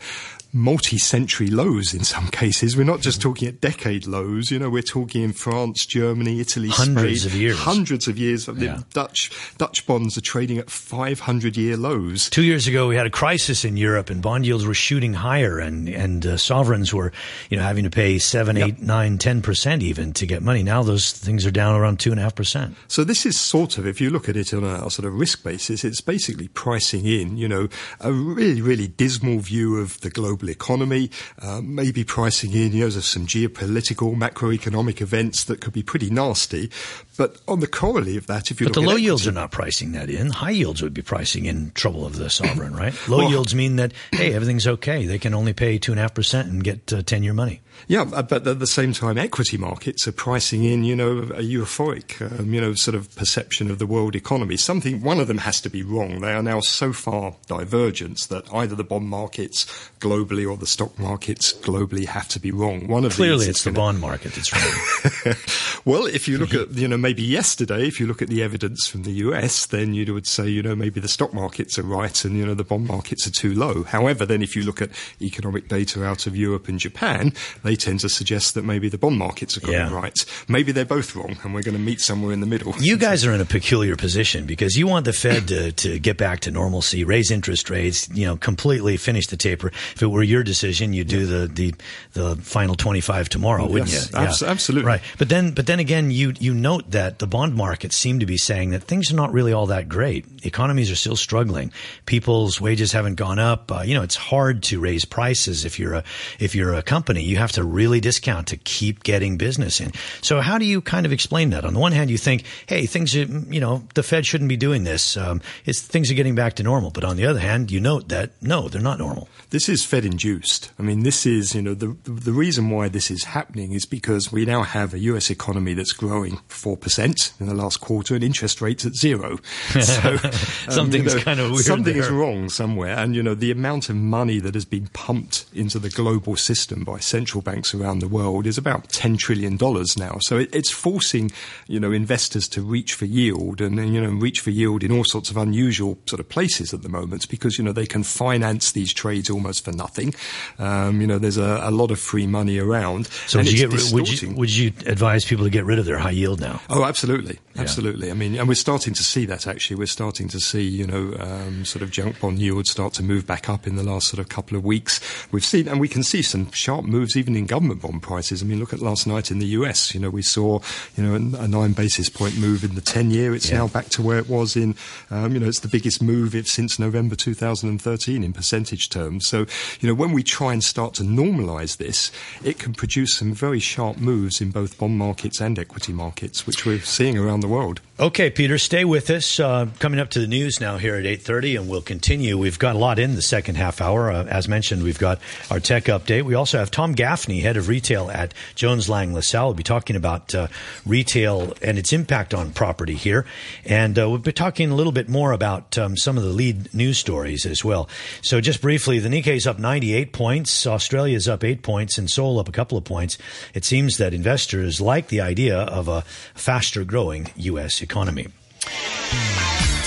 [0.55, 2.75] multi-century lows in some cases.
[2.77, 4.49] We're not just talking at decade lows.
[4.49, 8.47] You know, we're talking in France, Germany, Italy, hundreds Spain, of years, hundreds of years.
[8.47, 8.53] Yeah.
[8.53, 12.29] The Dutch Dutch bonds are trading at 500-year lows.
[12.29, 15.59] Two years ago, we had a crisis in Europe, and bond yields were shooting higher,
[15.59, 17.11] and and uh, sovereigns were,
[17.49, 18.67] you know, having to pay seven, Yep.
[18.67, 20.63] eight, nine, ten percent even to get money.
[20.63, 22.75] Now those things are down around two and a half percent.
[22.87, 25.13] So this is sort of, if you look at it on a, a sort of
[25.13, 27.67] risk basis, it's basically pricing in, you know,
[27.99, 32.89] a really, really dismal view of the global economy, uh, maybe pricing in, you know,
[32.89, 36.69] there's some geopolitical, macroeconomic events that could be pretty nasty.
[37.17, 39.93] But on the corollary of that, if you But the low yields are not pricing
[39.93, 40.29] that in.
[40.29, 42.93] High yields would be pricing in trouble of the sovereign, right?
[43.07, 45.05] Low Well- yields mean that hey, everything's okay.
[45.05, 47.61] They can only pay two and a half percent and get uh, ten year money.
[47.87, 52.21] Yeah, but at the same time, equity markets are pricing in, you know, a euphoric,
[52.39, 54.57] um, you know, sort of perception of the world economy.
[54.57, 56.21] Something, one of them has to be wrong.
[56.21, 59.65] They are now so far divergent that either the bond markets
[59.99, 62.87] globally or the stock markets globally have to be wrong.
[62.87, 65.35] One of Clearly, it's the gonna- bond market that's wrong.
[65.85, 68.87] well, if you look at, you know, maybe yesterday, if you look at the evidence
[68.87, 72.25] from the US, then you would say, you know, maybe the stock markets are right
[72.25, 73.83] and, you know, the bond markets are too low.
[73.83, 74.89] However, then if you look at
[75.21, 77.33] economic data out of Europe and Japan,
[77.65, 79.93] they tend to suggest that maybe the bond markets are going Yeah.
[79.93, 80.25] right.
[80.47, 82.73] Maybe they're both wrong and we're going to meet somewhere in the middle.
[82.79, 86.17] You guys are in a peculiar position because you want the Fed to, to get
[86.17, 89.67] back to normalcy, raise interest rates, you know, completely finish the taper.
[89.95, 91.73] If it were your decision, you'd do the, the,
[92.13, 94.17] the final 25 tomorrow, wouldn't Yes, you?
[94.19, 94.87] abs- absolutely.
[94.87, 95.01] Right.
[95.17, 98.37] But then, but then again, you, you note that the bond markets seem to be
[98.37, 100.25] saying that things are not really all that great.
[100.45, 101.71] Economies are still struggling.
[102.05, 103.71] People's wages haven't gone up.
[103.71, 106.03] Uh, you know, it's hard to raise prices if you're a,
[106.39, 107.23] if you're a company.
[107.23, 109.91] You have to really discount to keep getting business in.
[110.21, 111.65] So how do you kind of explain that?
[111.65, 114.57] On the one hand, you think, hey, things are, you know, the Fed shouldn't be
[114.57, 115.17] doing this.
[115.17, 116.91] Um, it's, things are getting back to normal.
[116.91, 119.27] But on the other hand, you note that no, they're not normal.
[119.49, 120.71] This is Fed induced.
[120.79, 124.31] I mean, this is, you know, the, the reason why this is happening is because
[124.31, 128.61] we now have a US economy that's growing 4% in the last quarter and interest
[128.61, 129.39] rates at zero.
[129.85, 130.17] So, um,
[130.69, 132.97] Something's you know, kind of weird Something is wrong somewhere.
[132.97, 136.83] And, you know, the amount of money that has been pumped into the global system
[136.83, 139.57] by central banks around the world is about $10 trillion
[139.97, 140.17] now.
[140.19, 141.31] So it, it's forcing,
[141.67, 145.05] you know, investors to reach for yield and, you know, reach for yield in all
[145.05, 148.73] sorts of unusual sort of places at the moment because, you know, they can finance
[148.73, 150.13] these trades almost for nothing.
[150.59, 153.07] Um, you know, there's a, a lot of free money around.
[153.27, 156.11] So would you, would you would you advise people to get rid of their high
[156.11, 156.61] yield now?
[156.69, 158.11] Oh, absolutely, absolutely.
[158.11, 159.77] I mean, and we're starting to see that actually.
[159.77, 163.27] We're starting to see, you know, um, sort of junk bond yields start to move
[163.27, 164.99] back up in the last sort of couple of weeks.
[165.31, 168.41] We've seen, and we can see some sharp moves even in government bond prices.
[168.41, 169.93] I mean, look at last night in the US.
[169.93, 170.59] You know, we saw,
[170.95, 173.33] you know, a nine basis point move in the ten year.
[173.35, 173.57] It's Yeah.
[173.59, 174.75] now back to where it was in,
[175.11, 179.27] um, you know, it's the biggest move if, since November 2013 in percentage terms.
[179.27, 179.45] So,
[179.79, 182.11] you know, when we try and start to normalise this,
[182.43, 186.65] it can produce some very sharp moves in both bond markets and equity markets, which
[186.65, 187.81] we're seeing around the world.
[187.97, 189.39] Okay, Peter, stay with us.
[189.39, 192.37] Uh, coming up to the news now here at 8.30, and we'll continue.
[192.37, 194.11] We've got a lot in the second half hour.
[194.11, 196.23] Uh, as mentioned, we've got our tech update.
[196.23, 199.45] We also have Tom Gaffney, head of retail at Jones Lang LaSalle.
[199.45, 200.49] We'll be talking about uh,
[200.85, 203.25] retail and its impact on property here.
[203.63, 206.73] And uh, we'll be talking a little bit more about um, some of the lead
[206.73, 207.87] news stories as well.
[208.21, 210.67] So just briefly, the Nikkei's up 98 points.
[210.67, 213.17] Australia's up 8 points and Seoul up a couple of points.
[213.53, 216.01] It seems that investors like the idea of a
[216.33, 217.84] faster growing U.S.
[217.85, 218.27] economy.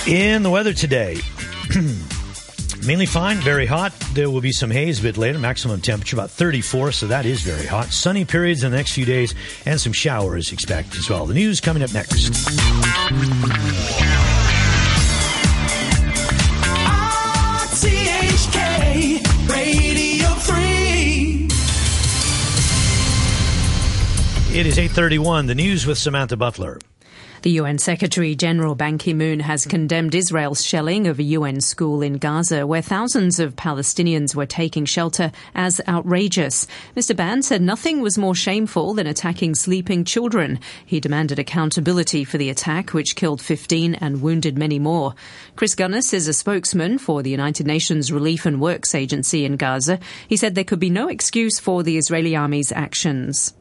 [0.06, 1.18] In the weather today,
[2.86, 3.92] mainly fine, very hot.
[4.14, 5.38] There will be some haze a bit later.
[5.38, 7.88] Maximum temperature about 34, so that is very hot.
[7.88, 9.34] Sunny periods in the next few days,
[9.66, 11.26] and some showers expected as well.
[11.26, 12.32] The news coming up next.
[17.88, 21.48] RTHK Radio 3.
[24.58, 25.46] It is 8:31.
[25.46, 26.78] The news with Samantha Butler.
[27.42, 32.02] The UN Secretary General Ban Ki moon has condemned Israel's shelling of a UN school
[32.02, 36.66] in Gaza, where thousands of Palestinians were taking shelter, as outrageous.
[36.96, 37.14] Mr.
[37.14, 40.58] Ban said nothing was more shameful than attacking sleeping children.
[40.84, 45.14] He demanded accountability for the attack, which killed 15 and wounded many more.
[45.54, 50.00] Chris Gunness is a spokesman for the United Nations Relief and Works Agency in Gaza.
[50.26, 53.54] He said there could be no excuse for the Israeli army's actions.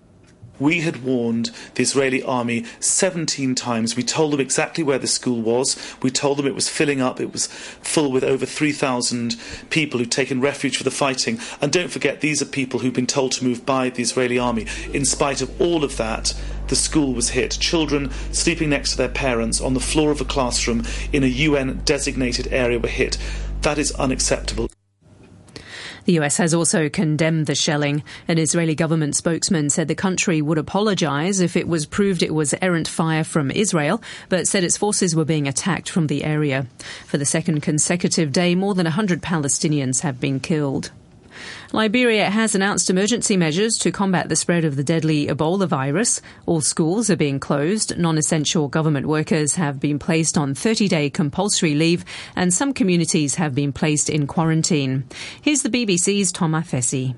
[0.59, 3.95] We had warned the Israeli army 17 times.
[3.95, 5.77] We told them exactly where the school was.
[6.01, 7.19] We told them it was filling up.
[7.19, 9.35] It was full with over 3,000
[9.69, 11.39] people who'd taken refuge for the fighting.
[11.61, 14.65] And don't forget, these are people who've been told to move by the Israeli army.
[14.93, 16.33] In spite of all of that,
[16.67, 17.51] the school was hit.
[17.59, 21.81] Children sleeping next to their parents on the floor of a classroom in a UN
[21.85, 23.17] designated area were hit.
[23.61, 24.69] That is unacceptable.
[26.07, 28.01] The US has also condemned the shelling.
[28.29, 32.55] An Israeli government spokesman said the country would apologize if it was proved it was
[32.61, 36.65] errant fire from Israel, but said its forces were being attacked from the area.
[37.07, 40.91] For the second consecutive day, more than 100 Palestinians have been killed.
[41.73, 46.21] Liberia has announced emergency measures to combat the spread of the deadly Ebola virus.
[46.45, 51.09] All schools are being closed, non essential government workers have been placed on 30 day
[51.09, 55.05] compulsory leave, and some communities have been placed in quarantine.
[55.41, 57.15] Here's the BBC's Tom Afesi.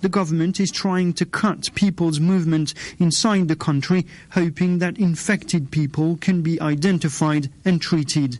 [0.00, 6.16] The government is trying to cut people's movement inside the country, hoping that infected people
[6.18, 8.38] can be identified and treated.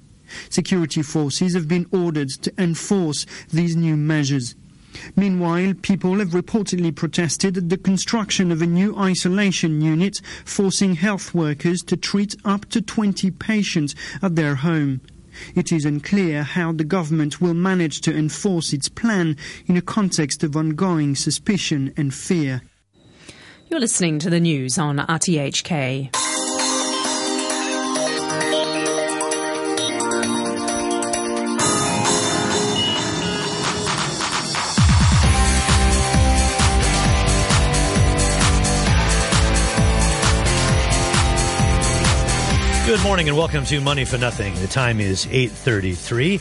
[0.51, 4.55] Security forces have been ordered to enforce these new measures.
[5.17, 11.35] Meanwhile, people have reportedly protested at the construction of a new isolation unit, forcing health
[11.35, 15.01] workers to treat up to 20 patients at their home.
[15.55, 20.43] It is unclear how the government will manage to enforce its plan in a context
[20.43, 22.63] of ongoing suspicion and fear.
[23.69, 26.28] You're listening to the news on RTHK.
[42.89, 44.55] Good morning and welcome to Money for Nothing.
[44.55, 46.41] The time is 8:33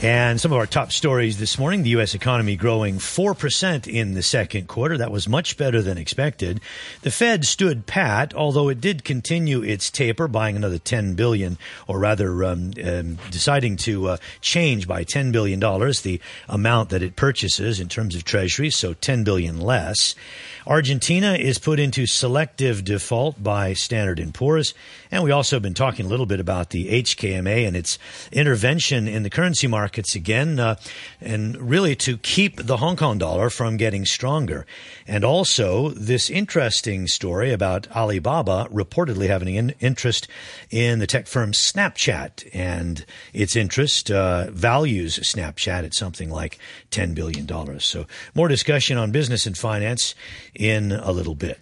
[0.00, 4.22] and some of our top stories this morning, the US economy growing 4% in the
[4.22, 4.96] second quarter.
[4.96, 6.60] That was much better than expected.
[7.02, 11.58] The Fed stood pat, although it did continue its taper, buying another 10 billion,
[11.88, 17.02] or rather um, um, deciding to uh, change by 10 billion dollars the amount that
[17.02, 20.14] it purchases in terms of treasuries, so 10 billion less.
[20.68, 24.74] Argentina is put into selective default by Standard & Poor's.
[25.10, 27.98] And we also have been talking a little bit about the HKMA and its
[28.30, 30.76] intervention in the currency markets again, uh,
[31.18, 34.66] and really to keep the Hong Kong dollar from getting stronger.
[35.06, 40.28] And also this interesting story about Alibaba reportedly having an interest
[40.70, 46.58] in the tech firm Snapchat and its interest uh, values Snapchat at something like
[46.90, 47.80] $10 billion.
[47.80, 50.14] So more discussion on business and finance
[50.54, 51.58] in a little bit.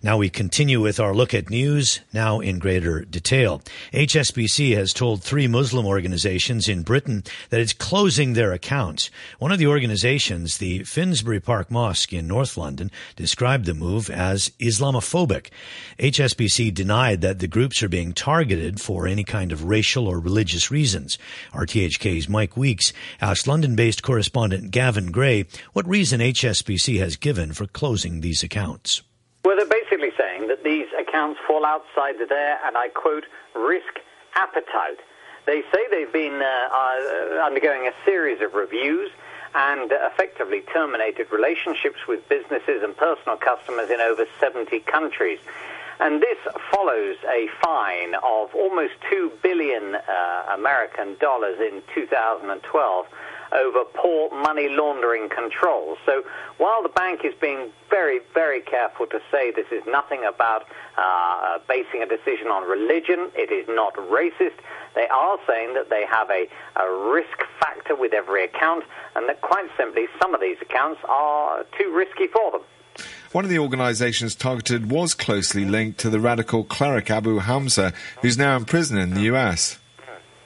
[0.00, 3.62] Now we continue with our look at news, now in greater detail.
[3.92, 9.10] HSBC has told three Muslim organizations in Britain that it's closing their accounts.
[9.40, 14.50] One of the organizations, the Finsbury Park Mosque in North London, described the move as
[14.60, 15.48] Islamophobic.
[15.98, 20.70] HSBC denied that the groups are being targeted for any kind of racial or religious
[20.70, 21.18] reasons.
[21.52, 28.20] RTHK's Mike Weeks asked London-based correspondent Gavin Gray what reason HSBC has given for closing
[28.20, 29.02] these accounts.
[29.44, 33.24] Well, they're basically saying that these accounts fall outside their, and I quote,
[33.54, 34.00] risk
[34.34, 34.98] appetite.
[35.46, 39.10] They say they've been uh, uh, undergoing a series of reviews
[39.54, 45.38] and effectively terminated relationships with businesses and personal customers in over 70 countries.
[46.00, 46.38] And this
[46.70, 53.06] follows a fine of almost 2 billion uh, American dollars in 2012
[53.52, 55.98] over poor money laundering controls.
[56.04, 56.22] So
[56.58, 61.58] while the bank is being very, very careful to say this is nothing about uh,
[61.68, 64.58] basing a decision on religion, it is not racist,
[64.94, 68.84] they are saying that they have a, a risk factor with every account
[69.14, 72.62] and that quite simply some of these accounts are too risky for them.
[73.32, 78.38] One of the organisations targeted was closely linked to the radical cleric Abu Hamza, who's
[78.38, 79.78] now in prison in the US.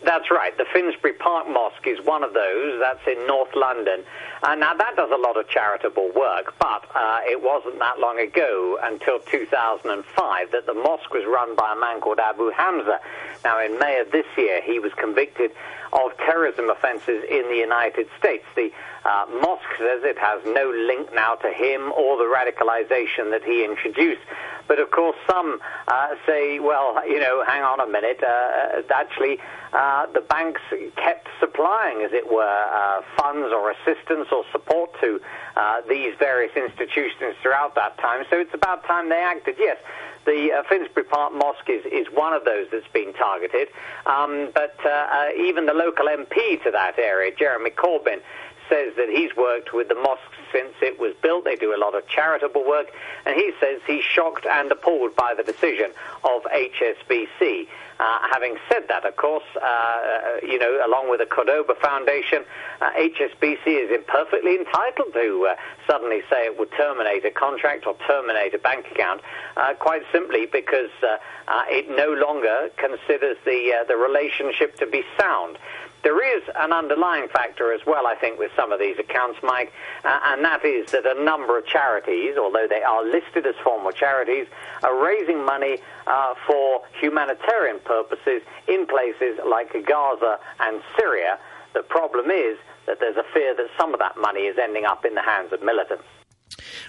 [0.04, 0.56] That's right.
[0.58, 2.80] The Finsbury Park Mosque is one of those.
[2.80, 4.02] That's in North London.
[4.42, 8.18] Uh, now, that does a lot of charitable work, but uh, it wasn't that long
[8.18, 12.98] ago, until 2005, that the mosque was run by a man called Abu Hamza.
[13.44, 15.52] Now, in May of this year, he was convicted
[15.92, 18.44] of terrorism offenses in the United States.
[18.56, 18.70] The
[19.04, 23.64] uh, mosque says it has no link now to him or the radicalization that he
[23.64, 24.22] introduced.
[24.68, 28.22] But of course, some uh, say, well, you know, hang on a minute.
[28.22, 29.38] Uh, actually,
[29.72, 30.60] uh, the banks
[30.96, 35.20] kept supplying, as it were, uh, funds or assistance or support to
[35.56, 38.24] uh, these various institutions throughout that time.
[38.30, 39.56] So it's about time they acted.
[39.58, 39.78] Yes,
[40.24, 43.68] the uh, Finsbury Park Mosque is, is one of those that's been targeted.
[44.06, 48.20] Um, but uh, uh, even the local MP to that area, Jeremy Corbyn,
[48.68, 50.20] says that he's worked with the mosque
[50.52, 51.44] since it was built.
[51.44, 52.86] They do a lot of charitable work.
[53.26, 55.90] And he says he's shocked and appalled by the decision
[56.24, 57.68] of HSBC.
[58.02, 62.42] Uh, having said that, of course, uh, you know, along with the Cordoba Foundation,
[62.80, 65.54] uh, HSBC is perfectly entitled to uh,
[65.86, 69.20] suddenly say it would terminate a contract or terminate a bank account,
[69.56, 75.56] uh, quite simply because uh, it no longer considers the the relationship to be sound.
[76.02, 79.72] There is an underlying factor as well, I think, with some of these accounts, Mike,
[80.04, 83.92] uh, and that is that a number of charities, although they are listed as formal
[83.92, 84.46] charities,
[84.82, 91.38] are raising money uh, for humanitarian purposes in places like Gaza and Syria.
[91.72, 95.04] The problem is that there's a fear that some of that money is ending up
[95.04, 96.04] in the hands of militants.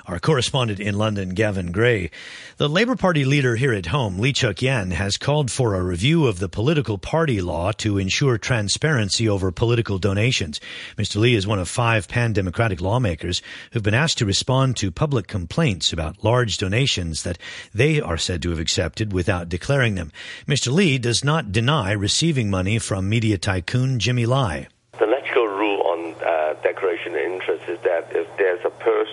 [0.05, 2.11] Our correspondent in London, Gavin Gray.
[2.57, 6.27] The Labour Party leader here at home, Lee Cheuk Yan, has called for a review
[6.27, 10.59] of the political party law to ensure transparency over political donations.
[10.97, 11.17] Mr.
[11.17, 13.41] Lee is one of five pan-democratic lawmakers
[13.71, 17.37] who've been asked to respond to public complaints about large donations that
[17.73, 20.11] they are said to have accepted without declaring them.
[20.47, 20.71] Mr.
[20.71, 24.67] Lee does not deny receiving money from media tycoon Jimmy Lai.
[24.99, 29.12] The legal rule on uh, declaration of interest is that if there's a personal uh,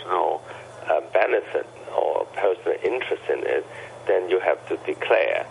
[1.31, 1.67] benefit
[1.97, 3.67] or personal interest in it,
[4.07, 5.47] then you have to declare.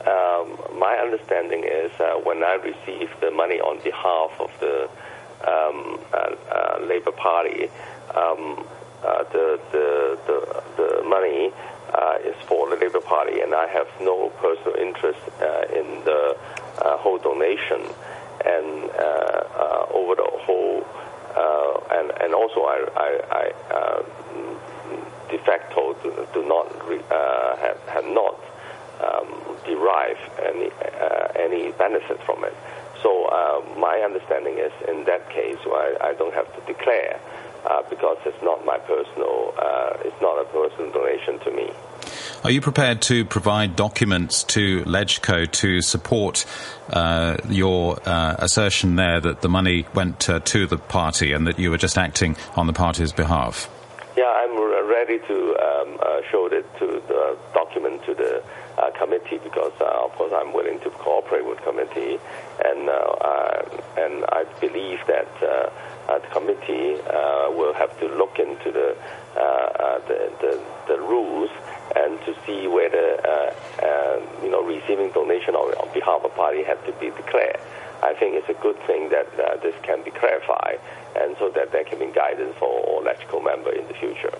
[0.00, 4.90] Um, my understanding is uh, when I receive the money on behalf of the
[5.46, 7.68] um, uh, uh, Labour Party,
[8.14, 8.66] um,
[9.04, 11.52] uh, the, the, the, the money
[11.94, 16.36] uh, is for the Labour Party, and I have no personal interest uh, in the
[17.02, 17.82] whole donation.
[18.44, 18.90] And
[19.94, 20.84] over the whole,
[21.90, 24.02] and, and also I, I, I
[25.32, 26.66] de facto do, do not
[27.10, 28.38] uh, have, have not
[29.00, 29.28] um,
[29.64, 30.70] derived any
[31.00, 32.54] uh, any benefit from it.
[33.02, 37.18] So uh, my understanding is, in that case, I, I don't have to declare
[37.66, 41.70] uh, because it's not my personal, uh, it's not a personal donation to me.
[42.44, 46.44] Are you prepared to provide documents to LegCo to support
[46.90, 51.58] uh, your uh, assertion there that the money went uh, to the party and that
[51.58, 53.70] you were just acting on the party's behalf?
[54.16, 54.56] Yeah, I'm
[55.02, 58.40] ready to um, uh, show it to the document to the
[58.78, 62.20] uh, committee because, uh, of course, I'm willing to cooperate with committee,
[62.64, 63.62] and uh,
[63.98, 68.96] and I believe that uh, the committee uh, will have to look into the
[70.06, 71.50] the, the, the rules
[71.96, 73.18] and to see whether
[74.42, 77.58] you know receiving donation on, on behalf of party has to be declared.
[78.02, 80.80] I think it's a good thing that uh, this can be clarified
[81.14, 84.32] and so that there can be guidance for all electrical member in the future.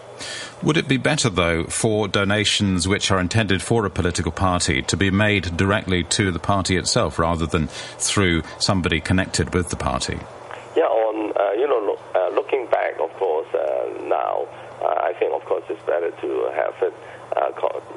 [0.62, 4.96] Would it be better, though, for donations which are intended for a political party to
[4.96, 10.18] be made directly to the party itself rather than through somebody connected with the party?
[10.76, 14.46] Yeah, on, uh, you know, look, uh, looking back, of course, uh, now,
[14.80, 16.94] uh, I think, of course, it's better to have it,
[17.36, 17.50] uh,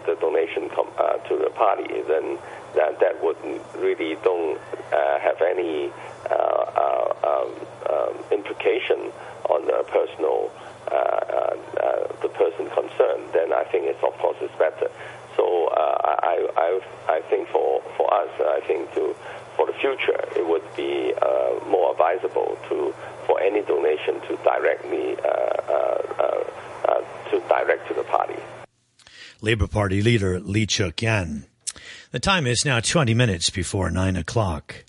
[0.06, 0.92] the donation com-
[1.28, 2.38] to the party than
[2.76, 3.38] that, that would
[3.78, 4.60] really don't
[4.92, 5.92] uh, have any
[6.30, 7.52] uh, uh, um,
[7.90, 9.12] um, implication
[9.50, 10.52] on the personal
[12.22, 14.90] the person concerned, then I think it's of course it's better.
[15.36, 19.16] So I, I I think for for us, I think to
[19.56, 22.94] for the future, it would be uh, more advisable to
[23.26, 25.28] for any donation to directly uh,
[26.88, 27.02] uh,
[27.32, 28.40] to direct to the party.
[29.42, 31.46] Labour Party leader Lee Cheuk Yan.
[32.16, 34.86] The time is now 20 minutes before 9 o'clock.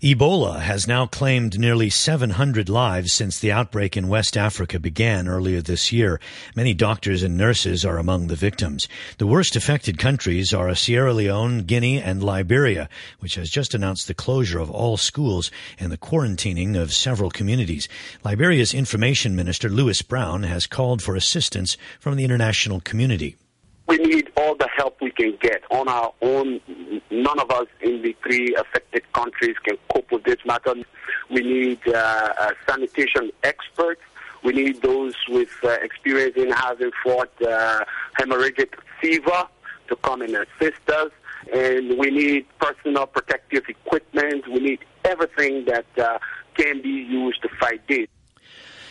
[0.00, 5.60] Ebola has now claimed nearly 700 lives since the outbreak in West Africa began earlier
[5.60, 6.20] this year.
[6.54, 8.86] Many doctors and nurses are among the victims.
[9.18, 12.88] The worst affected countries are Sierra Leone, Guinea, and Liberia,
[13.18, 17.88] which has just announced the closure of all schools and the quarantining of several communities.
[18.22, 23.34] Liberia's information minister, Lewis Brown, has called for assistance from the international community
[23.86, 26.60] we need all the help we can get on our own.
[27.10, 30.74] None of us in the three affected countries can cope with this matter.
[31.30, 34.02] We need uh, uh, sanitation experts.
[34.42, 37.84] We need those with uh, experience in having fought uh,
[38.18, 39.44] hemorrhagic fever
[39.88, 41.10] to come and assist us.
[41.52, 44.48] And we need personal protective equipment.
[44.48, 46.18] We need everything that uh,
[46.54, 48.08] can be used to fight this.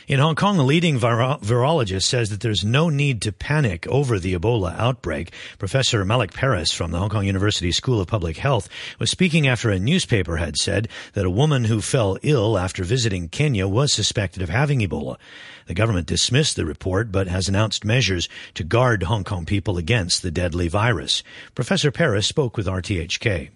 [0.08, 4.20] In Hong Kong, a leading viro- virologist says that there's no need to panic over
[4.20, 5.34] the Ebola outbreak.
[5.58, 9.72] Professor Malik Peiris from the Hong Kong University School of Public Health was speaking after
[9.72, 14.44] a newspaper had said that a woman who fell ill after visiting Kenya was suspected
[14.44, 15.18] of having Ebola.
[15.66, 20.22] The government dismissed the report but has announced measures to guard Hong Kong people against
[20.22, 21.24] the deadly virus.
[21.56, 23.50] Professor Peiris spoke with RTHK.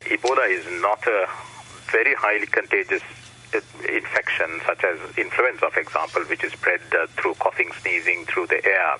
[0.00, 1.28] Ebola is not a
[1.92, 3.02] very highly contagious
[3.88, 8.64] infection, such as influenza, for example, which is spread uh, through coughing, sneezing, through the
[8.64, 8.92] air.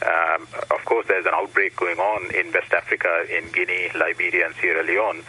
[0.00, 4.54] Um, of course, there's an outbreak going on in West Africa, in Guinea, Liberia, and
[4.56, 5.22] Sierra Leone.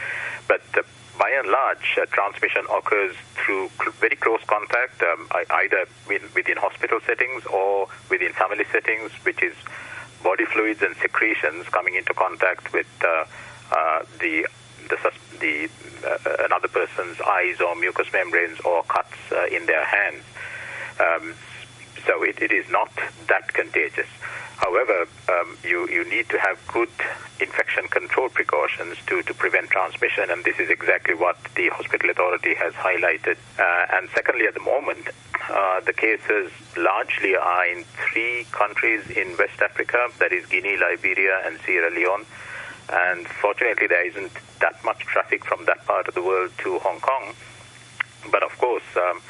[0.48, 0.84] But uh,
[1.20, 7.00] by and large, uh, transmission occurs through cl- very close contact, um, either within hospital
[7.06, 9.54] settings or within family settings, which is
[10.24, 13.26] body fluids and secretions coming into contact with uh,
[13.72, 14.48] uh, the
[14.90, 15.70] the, sus- the
[16.40, 20.24] another person's eyes or mucous membranes or cuts uh, in their hands.
[21.00, 21.36] Um,
[22.06, 22.92] so it, it is not
[23.28, 24.08] that contagious.
[24.58, 26.90] However, um, you, you need to have good
[27.40, 32.54] infection control precautions to, to prevent transmission, and this is exactly what the hospital authority
[32.54, 33.38] has highlighted.
[33.58, 35.10] Uh, and secondly, at the moment,
[35.50, 41.42] uh, the cases largely are in three countries in West Africa that is, Guinea, Liberia,
[41.44, 42.26] and Sierra Leone.
[42.92, 47.00] And fortunately, there isn't that much traffic from that part of the world to Hong
[47.00, 47.34] Kong.
[48.32, 49.22] But of course, um,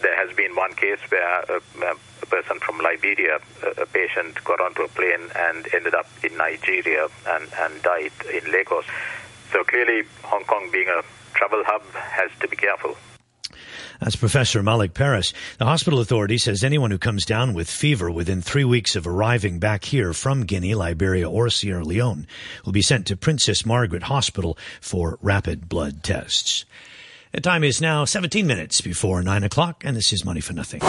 [0.00, 3.40] there has been one case where a, a person from Liberia,
[3.78, 8.52] a, patient, got onto a plane and ended up in Nigeria and, and died in
[8.52, 8.84] Lagos.
[9.52, 11.02] So clearly, Hong Kong being a
[11.34, 12.96] travel hub has to be careful.
[14.00, 15.34] That's Professor Malik Peiris.
[15.58, 19.58] The hospital authority says anyone who comes down with fever within three weeks of arriving
[19.58, 22.26] back here from Guinea, Liberia, or Sierra Leone
[22.64, 26.64] will be sent to Princess Margaret Hospital for rapid blood tests.
[27.32, 30.80] The time is now 17 minutes before 9 o'clock, and this is Money for Nothing.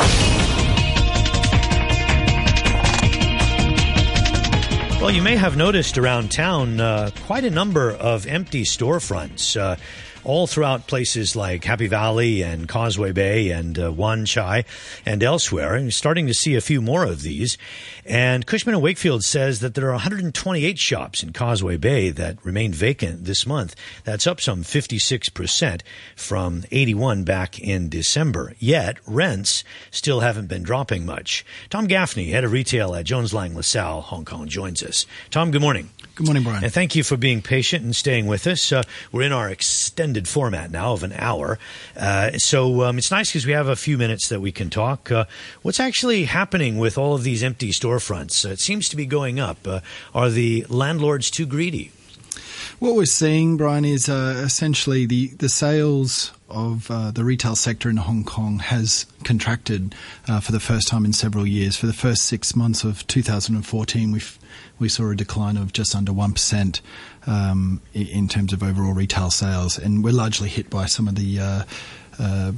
[5.01, 9.59] Well, you may have noticed around town uh, quite a number of empty storefronts.
[9.59, 9.75] Uh,
[10.23, 14.65] all throughout places like Happy Valley and Causeway Bay and uh, Wan Chai
[15.05, 15.75] and elsewhere.
[15.75, 17.57] And starting to see a few more of these.
[18.05, 22.73] And Cushman and Wakefield says that there are 128 shops in Causeway Bay that remain
[22.73, 23.75] vacant this month.
[24.03, 25.81] That's up some 56%
[26.15, 28.53] from 81 back in December.
[28.59, 31.45] Yet rents still haven't been dropping much.
[31.69, 35.05] Tom Gaffney, head of retail at Jones Lang LaSalle, Hong Kong, joins us.
[35.29, 35.89] Tom, good morning.
[36.13, 36.61] Good morning, Brian.
[36.61, 38.69] And thank you for being patient and staying with us.
[38.73, 38.83] Uh,
[39.13, 41.57] we're in our extended format now of an hour.
[41.95, 45.09] Uh, so um, it's nice because we have a few minutes that we can talk.
[45.09, 45.23] Uh,
[45.61, 48.43] what's actually happening with all of these empty storefronts?
[48.49, 49.65] it seems to be going up.
[49.65, 49.79] Uh,
[50.13, 51.93] are the landlords too greedy?
[52.79, 57.89] What we're seeing, Brian, is uh, essentially the, the sales of uh, the retail sector
[57.89, 59.95] in Hong Kong has contracted
[60.27, 61.77] uh, for the first time in several years.
[61.77, 64.37] For the first six months of 2014, we've
[64.81, 66.81] we saw a decline of just under 1%
[67.27, 69.77] um, in terms of overall retail sales.
[69.77, 71.63] And we're largely hit by some of the uh,
[72.19, 72.51] uh,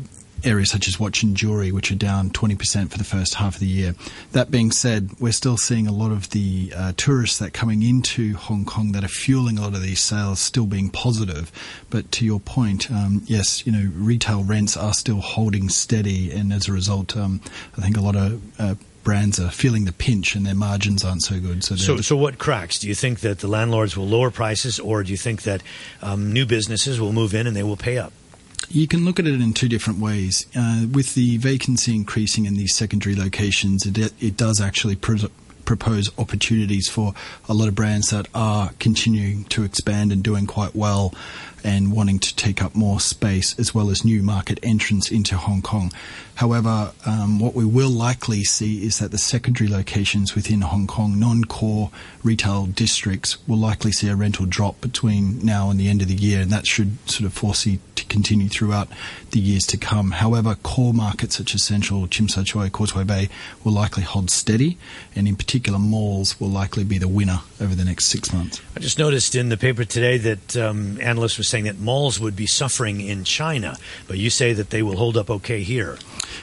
[0.43, 3.59] areas such as watch and jewelry, which are down 20% for the first half of
[3.59, 3.95] the year.
[4.31, 7.83] That being said, we're still seeing a lot of the uh, tourists that are coming
[7.83, 11.51] into Hong Kong that are fueling a lot of these sales still being positive.
[11.89, 16.53] But to your point, um, yes, you know, retail rents are still holding steady, and
[16.53, 17.41] as a result, um,
[17.77, 21.23] I think a lot of uh, brands are feeling the pinch and their margins aren't
[21.23, 21.63] so good.
[21.63, 22.79] So, so, so, what cracks?
[22.79, 25.61] Do you think that the landlords will lower prices, or do you think that
[26.01, 28.13] um, new businesses will move in and they will pay up?
[28.69, 30.47] You can look at it in two different ways.
[30.55, 35.29] Uh, with the vacancy increasing in these secondary locations, it, it does actually pro-
[35.65, 37.13] propose opportunities for
[37.47, 41.13] a lot of brands that are continuing to expand and doing quite well
[41.63, 45.61] and wanting to take up more space as well as new market entrance into Hong
[45.61, 45.91] Kong.
[46.35, 51.19] However, um, what we will likely see is that the secondary locations within Hong Kong,
[51.19, 51.91] non-core
[52.23, 56.15] retail districts, will likely see a rental drop between now and the end of the
[56.15, 58.87] year, and that should sort of foresee to continue throughout
[59.31, 60.11] the years to come.
[60.11, 63.29] However, core markets such as Central, Tsim Sha Tsui, Causeway Bay
[63.63, 64.77] will likely hold steady,
[65.15, 68.59] and in particular, malls will likely be the winner over the next six months.
[68.75, 72.35] I just noticed in the paper today that um, analysts were saying that malls would
[72.35, 73.77] be suffering in China,
[74.07, 75.99] but you say that they will hold up okay here.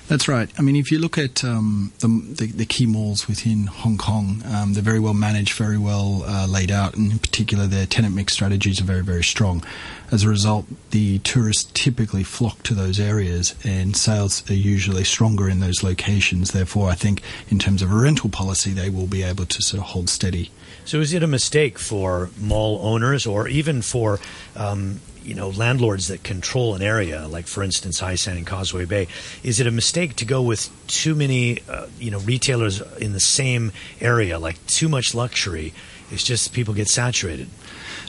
[0.06, 0.48] That's right.
[0.56, 4.40] I mean, if you look at um, the, the, the, key malls within Hong Kong,
[4.46, 8.14] um, they're very well managed, very well uh, laid out, and in particular, their tenant
[8.14, 9.64] mix strategies are very, very strong.
[10.12, 15.48] As a result, the tourists typically flock to those areas, and sales are usually stronger
[15.48, 16.50] in those locations.
[16.50, 19.80] Therefore, I think in terms of a rental policy, they will be able to sort
[19.80, 20.50] of hold steady.
[20.84, 24.18] So, is it a mistake for mall owners, or even for
[24.56, 29.08] um, you know landlords that control an area, like for instance Hysan and Causeway Bay,
[29.42, 33.20] is it a mistake to go with too many uh, you know retailers in the
[33.20, 35.72] same area, like too much luxury?
[36.10, 37.48] It's just people get saturated.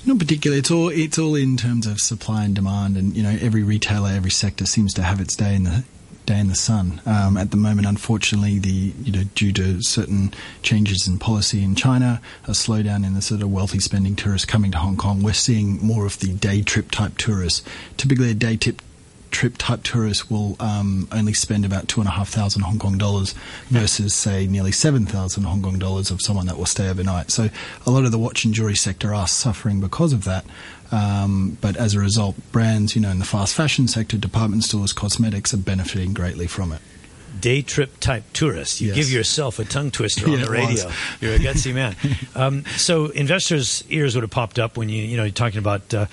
[0.06, 0.60] Not particularly.
[0.60, 4.10] It's all it's all in terms of supply and demand, and you know every retailer,
[4.10, 5.84] every sector seems to have its day in the
[6.32, 7.02] day in the sun.
[7.06, 11.76] Um, at the moment, unfortunately, the you know due to certain changes in policy in
[11.76, 15.34] China, a slowdown in the sort of wealthy spending tourists coming to Hong Kong, we're
[15.34, 17.64] seeing more of the day trip type tourists.
[17.98, 18.82] Typically, a day trip
[19.32, 22.98] trip type tourist will um, only spend about two and a half thousand Hong Kong
[22.98, 23.34] dollars
[23.70, 27.32] versus, say, nearly seven thousand Hong Kong dollars of someone that will stay overnight.
[27.32, 27.50] So
[27.86, 30.46] a lot of the watch and jewelry sector are suffering because of that.
[30.92, 34.92] Um, but as a result, brands, you know, in the fast fashion sector, department stores,
[34.92, 36.82] cosmetics are benefiting greatly from it
[37.40, 38.82] day trip type tourist.
[38.82, 38.96] You yes.
[38.98, 40.92] give yourself a tongue twister on yeah, the radio.
[41.22, 41.96] You're a gutsy man.
[42.36, 45.94] Um, so investors' ears would have popped up when you you know you're talking about
[45.94, 46.06] uh,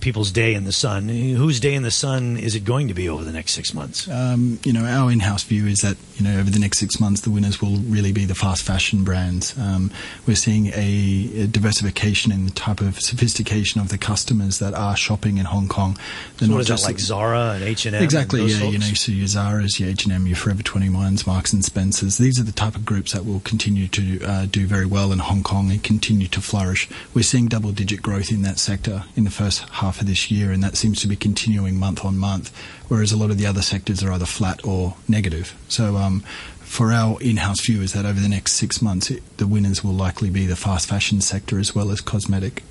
[0.00, 1.08] people's day in the sun.
[1.08, 4.08] Whose day in the sun is it going to be over the next six months?
[4.08, 7.22] Um, you know, our in-house view is that you know over the next six months,
[7.22, 9.56] the winners will really be the fast fashion brands.
[9.58, 9.90] Um,
[10.26, 14.96] we're seeing a, a, diversification in the type of sophistication of the customers that are
[14.96, 15.98] shopping in Hong Kong.
[16.38, 18.02] They're so what is that like Zara and H and M?
[18.02, 18.44] Exactly.
[18.44, 18.64] Yeah.
[18.64, 21.64] You know, so your Zara's, your H and M, your Forever Twenty Ones, Marks and
[21.64, 22.18] Spencers.
[22.18, 25.18] These are the type of groups that will continue to uh, do very well in
[25.18, 26.88] Hong Kong and continue to flourish.
[27.14, 30.62] We're seeing double-digit growth in that sector in the first half of this year, and
[30.62, 32.50] that seems to be continuing month on month.
[32.88, 35.54] Whereas a lot of the other sectors are either flat or negative.
[35.68, 35.96] So.
[35.96, 36.22] Um,
[36.66, 39.94] for our in-house view is that over the next six months, it, the winners will
[39.94, 42.64] likely be the fast fashion sector as well as cosmetic.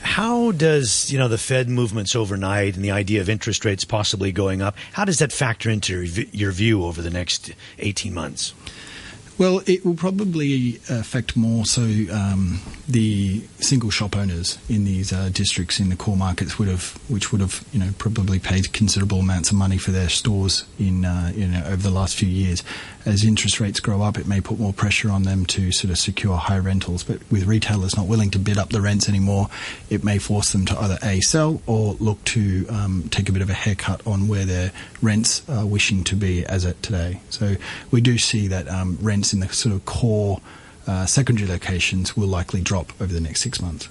[0.00, 4.30] How does you know the Fed movements overnight and the idea of interest rates possibly
[4.30, 4.76] going up?
[4.92, 8.54] How does that factor into your view over the next eighteen months?
[9.36, 15.28] Well, it will probably affect more so um, the single shop owners in these uh,
[15.32, 19.18] districts in the core markets would have, which would have, you know, probably paid considerable
[19.18, 22.62] amounts of money for their stores in, uh, you know, over the last few years.
[23.06, 25.98] As interest rates grow up, it may put more pressure on them to sort of
[25.98, 27.02] secure high rentals.
[27.02, 29.48] But with retailers not willing to bid up the rents anymore,
[29.90, 33.42] it may force them to either a sell or look to um, take a bit
[33.42, 34.70] of a haircut on where their
[35.02, 37.20] rents are wishing to be as at today.
[37.30, 37.56] So
[37.90, 40.40] we do see that um, rents in the sort of core
[40.86, 43.88] uh, secondary locations will likely drop over the next six months.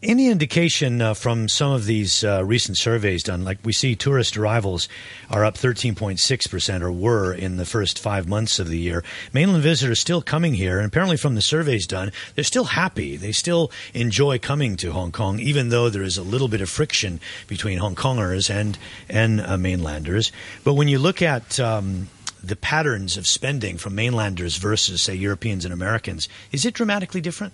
[0.00, 4.36] Any indication uh, from some of these uh, recent surveys done, like we see tourist
[4.36, 4.88] arrivals
[5.28, 9.02] are up 13.6% or were in the first five months of the year.
[9.32, 13.16] Mainland visitors still coming here, and apparently from the surveys done, they're still happy.
[13.16, 16.70] They still enjoy coming to Hong Kong, even though there is a little bit of
[16.70, 17.18] friction
[17.48, 18.78] between Hong Kongers and,
[19.08, 20.30] and uh, mainlanders.
[20.62, 22.08] But when you look at um,
[22.42, 27.52] the patterns of spending from mainlanders versus, say, Europeans and Americans, is it dramatically different?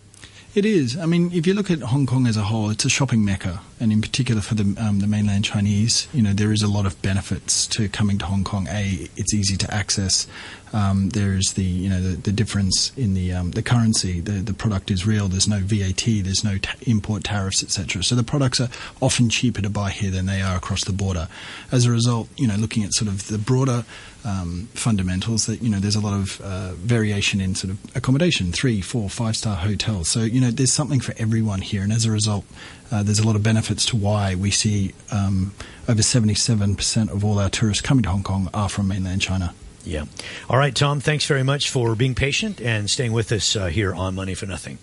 [0.54, 0.96] It is.
[0.96, 3.60] I mean, if you look at Hong Kong as a whole, it's a shopping mecca,
[3.80, 6.86] and in particular for the um, the mainland Chinese, you know, there is a lot
[6.86, 8.68] of benefits to coming to Hong Kong.
[8.68, 10.28] A, it's easy to access.
[10.74, 14.18] Um, there's the you know the, the difference in the um, the currency.
[14.20, 15.28] The the product is real.
[15.28, 16.02] There's no VAT.
[16.04, 18.02] There's no import tariffs, etc.
[18.02, 18.68] So the products are
[19.00, 21.28] often cheaper to buy here than they are across the border.
[21.70, 23.84] As a result, you know, looking at sort of the broader
[24.24, 28.50] um, fundamentals, that you know, there's a lot of uh, variation in sort of accommodation,
[28.50, 30.10] three, four, five star hotels.
[30.10, 32.44] So you know, there's something for everyone here, and as a result,
[32.90, 35.54] uh, there's a lot of benefits to why we see um,
[35.88, 39.54] over 77% of all our tourists coming to Hong Kong are from mainland China.
[39.84, 40.04] Yeah.
[40.48, 43.94] All right, Tom, thanks very much for being patient and staying with us uh, here
[43.94, 44.78] on Money for Nothing.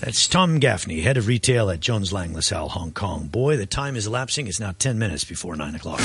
[0.00, 3.26] That's Tom Gaffney, head of retail at Jones Lang LaSalle, Hong Kong.
[3.26, 4.46] Boy, the time is elapsing.
[4.46, 6.00] It's now 10 minutes before 9 o'clock.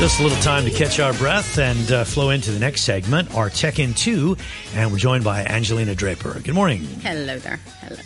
[0.00, 3.34] Just a little time to catch our breath and uh, flow into the next segment,
[3.34, 4.34] our Tech in 2,
[4.74, 6.40] and we're joined by Angelina Draper.
[6.40, 6.84] Good morning.
[7.02, 7.60] Hello there.
[7.82, 8.00] Hello.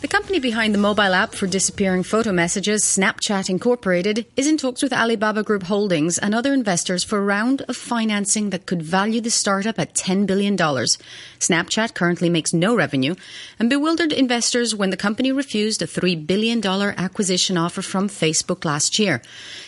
[0.00, 4.80] The company behind the mobile app for disappearing photo messages, Snapchat Incorporated, is in talks
[4.80, 9.20] with Alibaba Group Holdings and other investors for a round of financing that could value
[9.20, 10.56] the startup at $10 billion.
[10.56, 13.16] Snapchat currently makes no revenue
[13.58, 19.00] and bewildered investors when the company refused a $3 billion acquisition offer from Facebook last
[19.00, 19.20] year.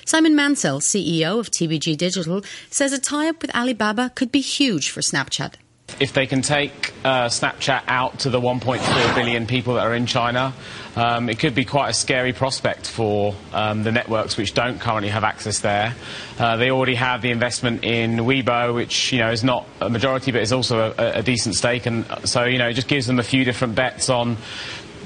[0.05, 4.91] Simon Mansell, CEO of TBG Digital, says a tie up with Alibaba could be huge
[4.91, 5.55] for Snapchat.
[5.99, 10.07] If they can take uh, Snapchat out to the 1.4 billion people that are in
[10.07, 10.53] China,
[10.97, 15.09] um, it could be quite a scary prospect for um, the networks which don't currently
[15.09, 15.95] have access there.
[16.39, 20.33] Uh, they already have the investment in Weibo, which you know is not a majority,
[20.33, 23.19] but is also a, a decent stake, and so you know it just gives them
[23.19, 24.37] a few different bets on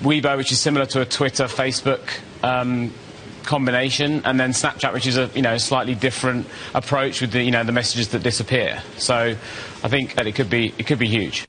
[0.01, 2.21] Weibo, which is similar to a Twitter, Facebook.
[2.43, 2.93] Um,
[3.45, 7.51] combination, and then Snapchat, which is a you know slightly different approach with the you
[7.51, 8.83] know the messages that disappear.
[8.99, 9.37] So
[9.85, 11.47] I think that it could be it could be huge.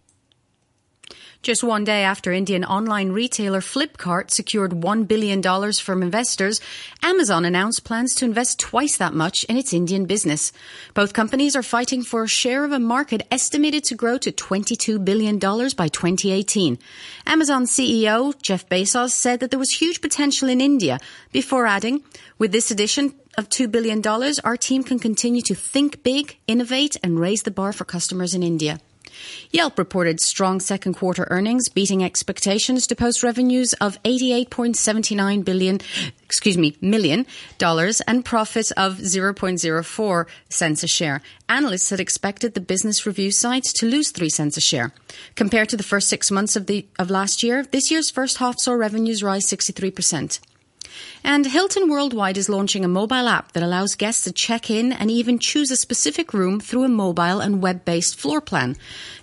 [1.45, 5.43] Just one day after Indian online retailer Flipkart secured $1 billion
[5.73, 6.59] from investors,
[7.03, 10.51] Amazon announced plans to invest twice that much in its Indian business.
[10.95, 15.05] Both companies are fighting for a share of a market estimated to grow to $22
[15.05, 16.79] billion by 2018.
[17.27, 20.97] Amazon CEO Jeff Bezos said that there was huge potential in India
[21.31, 22.01] before adding,
[22.39, 24.01] with this addition, of $2 billion,
[24.43, 28.41] our team can continue to think big, innovate, and raise the bar for customers in
[28.41, 28.79] India.
[29.51, 35.79] Yelp reported strong second quarter earnings, beating expectations to post revenues of 88.79 billion,
[36.23, 37.25] excuse me, million
[37.57, 41.21] dollars and profits of 0.04 cents a share.
[41.47, 44.93] Analysts had expected the business review site to lose 3 cents a share.
[45.35, 48.59] Compared to the first 6 months of the of last year, this year's first half
[48.59, 50.39] saw revenues rise 63%.
[51.23, 55.09] And Hilton Worldwide is launching a mobile app that allows guests to check in and
[55.09, 58.75] even choose a specific room through a mobile and web based floor plan.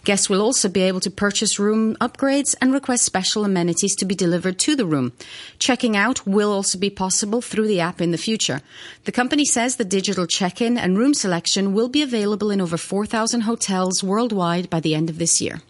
[0.05, 4.15] Guests will also be able to purchase room upgrades and request special amenities to be
[4.15, 5.13] delivered to the room.
[5.59, 8.63] Checking out will also be possible through the app in the future.
[9.05, 12.77] The company says the digital check in and room selection will be available in over
[12.77, 15.61] 4,000 hotels worldwide by the end of this year.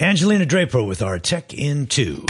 [0.00, 2.26] Angelina Draper with our Tech in 2.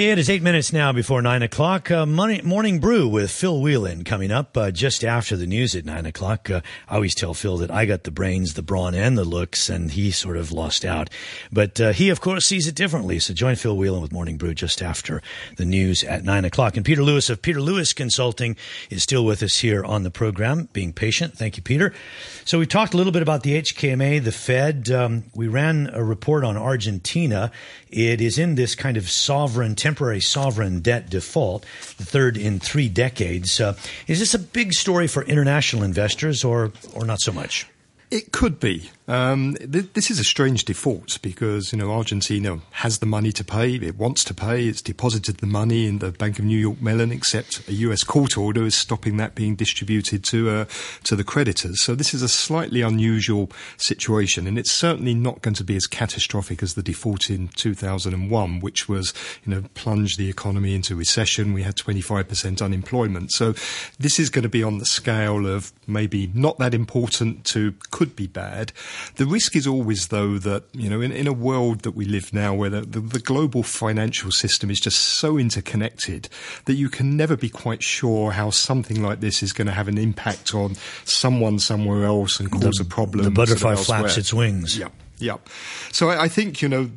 [0.00, 1.90] It is eight minutes now before nine o'clock.
[1.90, 5.84] Uh, morning, morning brew with Phil Whelan coming up uh, just after the news at
[5.84, 6.48] nine o'clock.
[6.48, 9.68] Uh, I always tell Phil that I got the brains, the brawn, and the looks,
[9.68, 11.10] and he sort of lost out.
[11.52, 13.18] But uh, he, of course, sees it differently.
[13.18, 15.20] So join Phil Whelan with Morning Brew just after
[15.58, 16.78] the news at nine o'clock.
[16.78, 18.56] And Peter Lewis of Peter Lewis Consulting
[18.88, 21.36] is still with us here on the program, being patient.
[21.36, 21.92] Thank you, Peter.
[22.46, 24.90] So we talked a little bit about the HKMA, the Fed.
[24.90, 27.52] Um, we ran a report on Argentina.
[27.90, 31.64] It is in this kind of sovereign, temporary sovereign debt default,
[31.98, 33.60] the third in three decades.
[33.60, 33.74] Uh,
[34.06, 37.66] is this a big story for international investors or, or not so much?
[38.08, 38.88] It could be.
[39.10, 43.42] Um, th- this is a strange default because you know Argentina has the money to
[43.42, 46.80] pay, it wants to pay, it's deposited the money in the Bank of New York
[46.80, 48.04] Mellon, except a U.S.
[48.04, 50.64] court order is stopping that being distributed to uh,
[51.02, 51.82] to the creditors.
[51.82, 55.88] So this is a slightly unusual situation, and it's certainly not going to be as
[55.88, 59.12] catastrophic as the default in 2001, which was
[59.44, 61.52] you know plunged the economy into recession.
[61.52, 63.32] We had 25% unemployment.
[63.32, 63.54] So
[63.98, 68.14] this is going to be on the scale of maybe not that important to could
[68.14, 68.72] be bad.
[69.16, 72.32] The risk is always, though, that, you know, in, in a world that we live
[72.32, 76.28] now where the, the, the global financial system is just so interconnected
[76.64, 79.88] that you can never be quite sure how something like this is going to have
[79.88, 83.24] an impact on someone somewhere else and cause The- a problem.
[83.24, 84.78] the butterfly flaps its wings.
[84.78, 84.88] Yeah.
[85.18, 85.36] Yeah.
[85.92, 86.90] So I, I think, you know,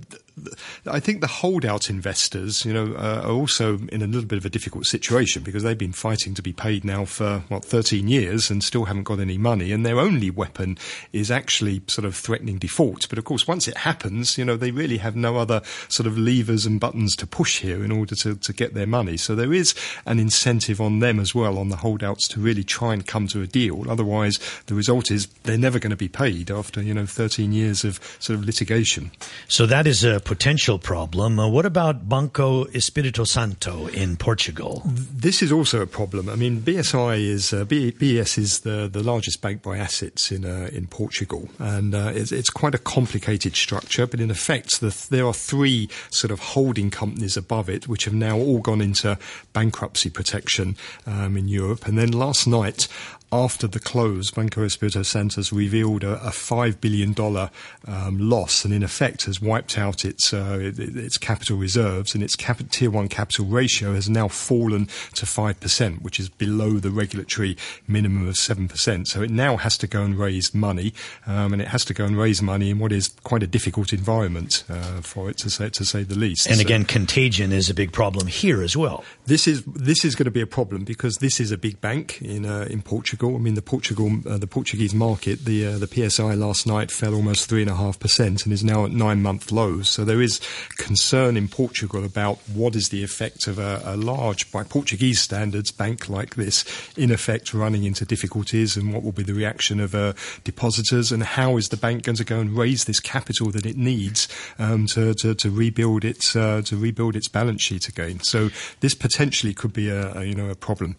[0.88, 4.46] I think the holdout investors, you know, uh, are also in a little bit of
[4.46, 8.50] a difficult situation because they've been fighting to be paid now for what 13 years
[8.50, 10.78] and still haven't got any money, and their only weapon
[11.12, 13.08] is actually sort of threatening default.
[13.10, 16.18] But of course, once it happens, you know, they really have no other sort of
[16.18, 19.18] levers and buttons to push here in order to, to get their money.
[19.18, 19.76] So there is
[20.06, 23.42] an incentive on them as well, on the holdouts, to really try and come to
[23.42, 23.90] a deal.
[23.90, 27.84] Otherwise, the result is they're never going to be paid after you know 13 years
[27.84, 29.12] of sort of litigation.
[29.48, 31.40] So that is a potential problem.
[31.40, 34.82] Uh, what about Banco Espírito Santo in Portugal?
[34.86, 36.30] This is also a problem.
[36.30, 40.88] I mean, BSI is uh, is the, the largest bank by assets in uh, in
[40.88, 44.08] Portugal, and uh, it's, it's quite a complicated structure.
[44.08, 48.14] But in effect, the, there are three sort of holding companies above it, which have
[48.14, 49.18] now all gone into
[49.54, 51.88] bankruptcy protection um, in Europe.
[51.88, 52.88] And then last night.
[53.34, 57.50] After the close, Banco Espirito Santos revealed a, a five billion dollar
[57.88, 62.14] um, loss, and in effect has wiped out its uh, it- it- its capital reserves,
[62.14, 66.30] and its cap- tier one capital ratio has now fallen to five percent, which is
[66.30, 67.58] below the regulatory
[67.88, 69.08] minimum of seven percent.
[69.08, 70.94] So it now has to go and raise money,
[71.26, 73.94] um, and it has to go and raise money in what is quite a difficult
[73.94, 76.46] environment uh, for it to say to say the least.
[76.46, 79.04] And So- again, contagion is a big problem here as well.
[79.26, 82.22] this is this is going to be a problem because this is a big bank
[82.22, 83.23] in uh, in Portugal.
[83.24, 87.14] I mean, the Portugal uh, the Portuguese market, the uh, the PSI last night fell
[87.14, 89.90] almost three and a half percent and is now at nine month lows.
[89.90, 90.40] So there is
[90.78, 95.72] concern in Portugal about what is the effect of a, a large, by Portuguese standards,
[95.72, 96.66] bank like this,
[96.98, 100.14] in effect running into difficulties, and what will be the reaction of uh,
[100.44, 103.78] depositors, and how is the bank going to go and raise this capital that it
[103.78, 104.28] needs
[104.60, 108.20] um, to, to to rebuild its uh, to rebuild its balance sheet again.
[108.22, 108.50] So
[108.80, 110.96] this potentially could be a, a you know a problem.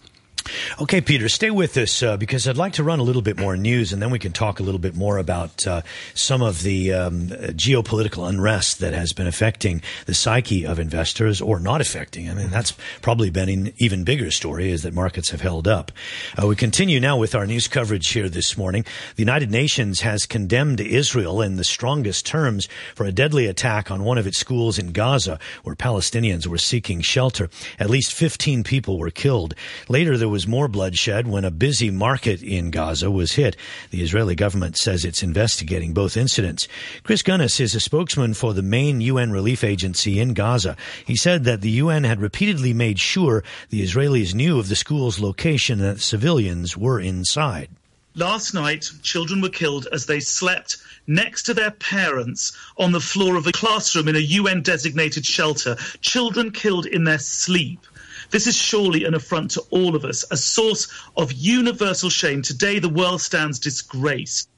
[0.80, 3.56] Okay, Peter, stay with us uh, because I'd like to run a little bit more
[3.56, 5.82] news, and then we can talk a little bit more about uh,
[6.14, 11.60] some of the um, geopolitical unrest that has been affecting the psyche of investors, or
[11.60, 12.28] not affecting.
[12.28, 15.92] I mean, that's probably been an even bigger story is that markets have held up.
[16.40, 18.84] Uh, we continue now with our news coverage here this morning.
[19.16, 24.04] The United Nations has condemned Israel in the strongest terms for a deadly attack on
[24.04, 27.48] one of its schools in Gaza, where Palestinians were seeking shelter.
[27.78, 29.54] At least 15 people were killed.
[29.88, 33.56] Later, there was more bloodshed when a busy market in Gaza was hit.
[33.90, 36.66] The Israeli government says it's investigating both incidents.
[37.04, 40.76] Chris Gunness is a spokesman for the main UN relief agency in Gaza.
[41.06, 45.20] He said that the UN had repeatedly made sure the Israelis knew of the school's
[45.20, 47.68] location and that civilians were inside.
[48.16, 53.36] Last night, children were killed as they slept next to their parents on the floor
[53.36, 55.76] of a classroom in a UN designated shelter.
[56.00, 57.86] Children killed in their sleep.
[58.30, 62.42] This is surely an affront to all of us, a source of universal shame.
[62.42, 64.48] Today, the world stands disgraced.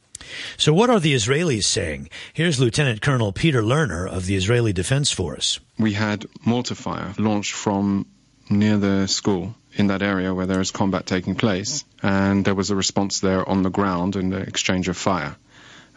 [0.57, 2.09] So, what are the Israelis saying?
[2.33, 5.61] Here's Lieutenant Colonel Peter Lerner of the Israeli Defense Force.
[5.79, 8.07] We had mortar fire launched from
[8.49, 12.71] near the school in that area where there is combat taking place, and there was
[12.71, 15.37] a response there on the ground in the exchange of fire.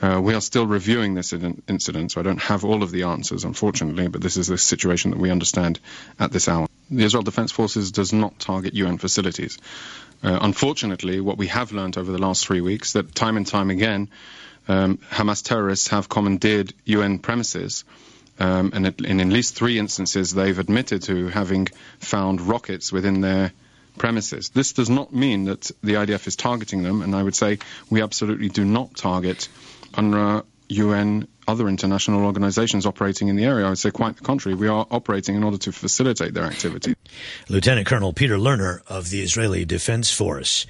[0.02, 3.44] Uh, we are still reviewing this incident, so I don't have all of the answers,
[3.44, 5.80] unfortunately, but this is the situation that we understand
[6.18, 9.58] at this hour the Israel Defense Forces does not target UN facilities.
[10.24, 13.70] Uh, unfortunately, what we have learned over the last three weeks that time and time
[13.70, 14.10] again,
[14.68, 17.86] um, Hamas terrorists have commandeered UN premises.
[18.40, 21.68] Um, and in at least three instances, they've admitted to having
[22.00, 23.52] found rockets within their
[23.98, 24.50] premises.
[24.50, 27.60] This does not mean that the IDF is targeting them, and I would say
[27.90, 29.50] we absolutely do not target
[29.94, 33.66] UNRWA, UN, other international organizations operating in the area.
[33.66, 34.56] I would say quite the contrary.
[34.56, 36.96] We are operating in order to facilitate their activity.
[37.50, 40.68] Lieutenant Colonel Peter Lerner of the Israeli Defense Force.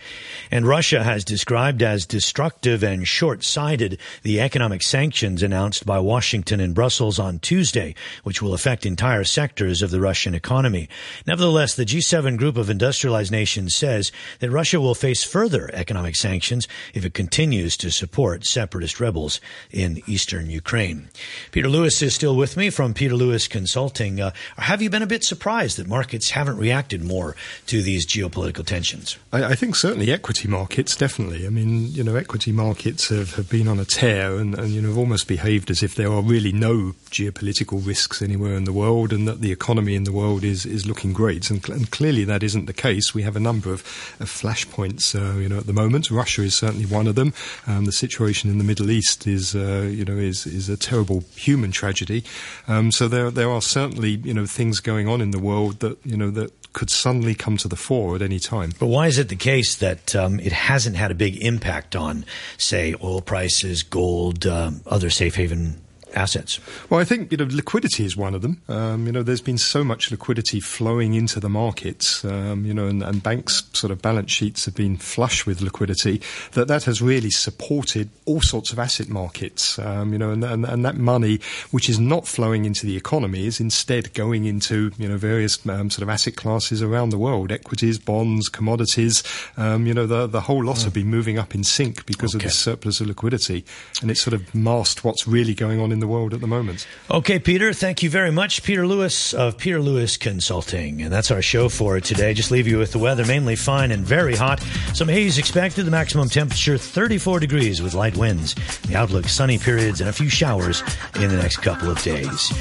[0.49, 6.73] And Russia has described as destructive and short-sighted the economic sanctions announced by Washington and
[6.73, 10.87] Brussels on Tuesday, which will affect entire sectors of the Russian economy.
[11.27, 16.67] Nevertheless, the G7 group of industrialized nations says that Russia will face further economic sanctions
[16.93, 20.68] if it continues to support separatist rebels in eastern Ukraine.
[20.69, 21.09] Ukraine.
[21.51, 24.21] Peter Lewis is still with me from Peter Lewis Consulting.
[24.21, 28.63] Uh, have you been a bit surprised that markets haven't reacted more to these geopolitical
[28.63, 29.17] tensions?
[29.33, 31.47] I, I think certainly equity markets, definitely.
[31.47, 34.79] I mean, you know, equity markets have, have been on a tear and, and, you
[34.79, 38.73] know, have almost behaved as if there are really no geopolitical risks anywhere in the
[38.73, 41.49] world and that the economy in the world is, is looking great.
[41.49, 43.15] And, and clearly that isn't the case.
[43.15, 43.79] We have a number of,
[44.19, 46.11] of flashpoints, uh, you know, at the moment.
[46.11, 47.33] Russia is certainly one of them.
[47.65, 51.23] Um, the situation in the Middle East is, uh, you know, is, is a terrible
[51.35, 52.23] human tragedy.
[52.67, 55.97] Um, so there there are certainly you know things going on in the world that
[56.03, 58.73] you know that could suddenly come to the fore at any time.
[58.79, 62.25] But why is it the case that um, it hasn't had a big impact on,
[62.57, 65.81] say, oil prices, gold, um, other safe haven
[66.13, 66.59] assets?
[66.89, 68.61] Well, I think you know liquidity is one of them.
[68.67, 72.23] Um, you know, there's been so much liquidity flowing into the markets.
[72.25, 76.21] Um, you know, and, and, banks' sort of balance sheets have been flush with liquidity.
[76.53, 79.77] That that has really supported all sorts of asset markets.
[79.79, 81.39] Um, you know, and, and, and that money,
[81.71, 85.89] which is not flowing into the economy, is instead going into you know various um,
[85.89, 89.23] sort of asset classes around the world: equities, bonds, commodities.
[89.57, 90.83] Um, you know, the the whole lot mm.
[90.85, 92.45] have been moving up in sync because okay.
[92.45, 93.65] of the surplus of liquidity,
[94.01, 96.47] and it's sort of masked what's really going on in in the world at the
[96.47, 96.87] moment.
[97.11, 98.63] Okay, Peter, thank you very much.
[98.63, 101.01] Peter Lewis of Peter Lewis Consulting.
[101.01, 102.33] And that's our show for today.
[102.33, 104.61] Just leave you with the weather mainly fine and very hot.
[104.93, 105.83] Some haze expected.
[105.83, 108.55] The maximum temperature 34 degrees with light winds.
[108.83, 110.83] The outlook sunny periods and a few showers
[111.15, 112.53] in the next couple of days.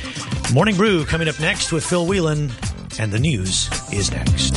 [0.53, 2.51] Morning Brew coming up next with Phil Whelan.
[2.99, 4.55] And the news is next.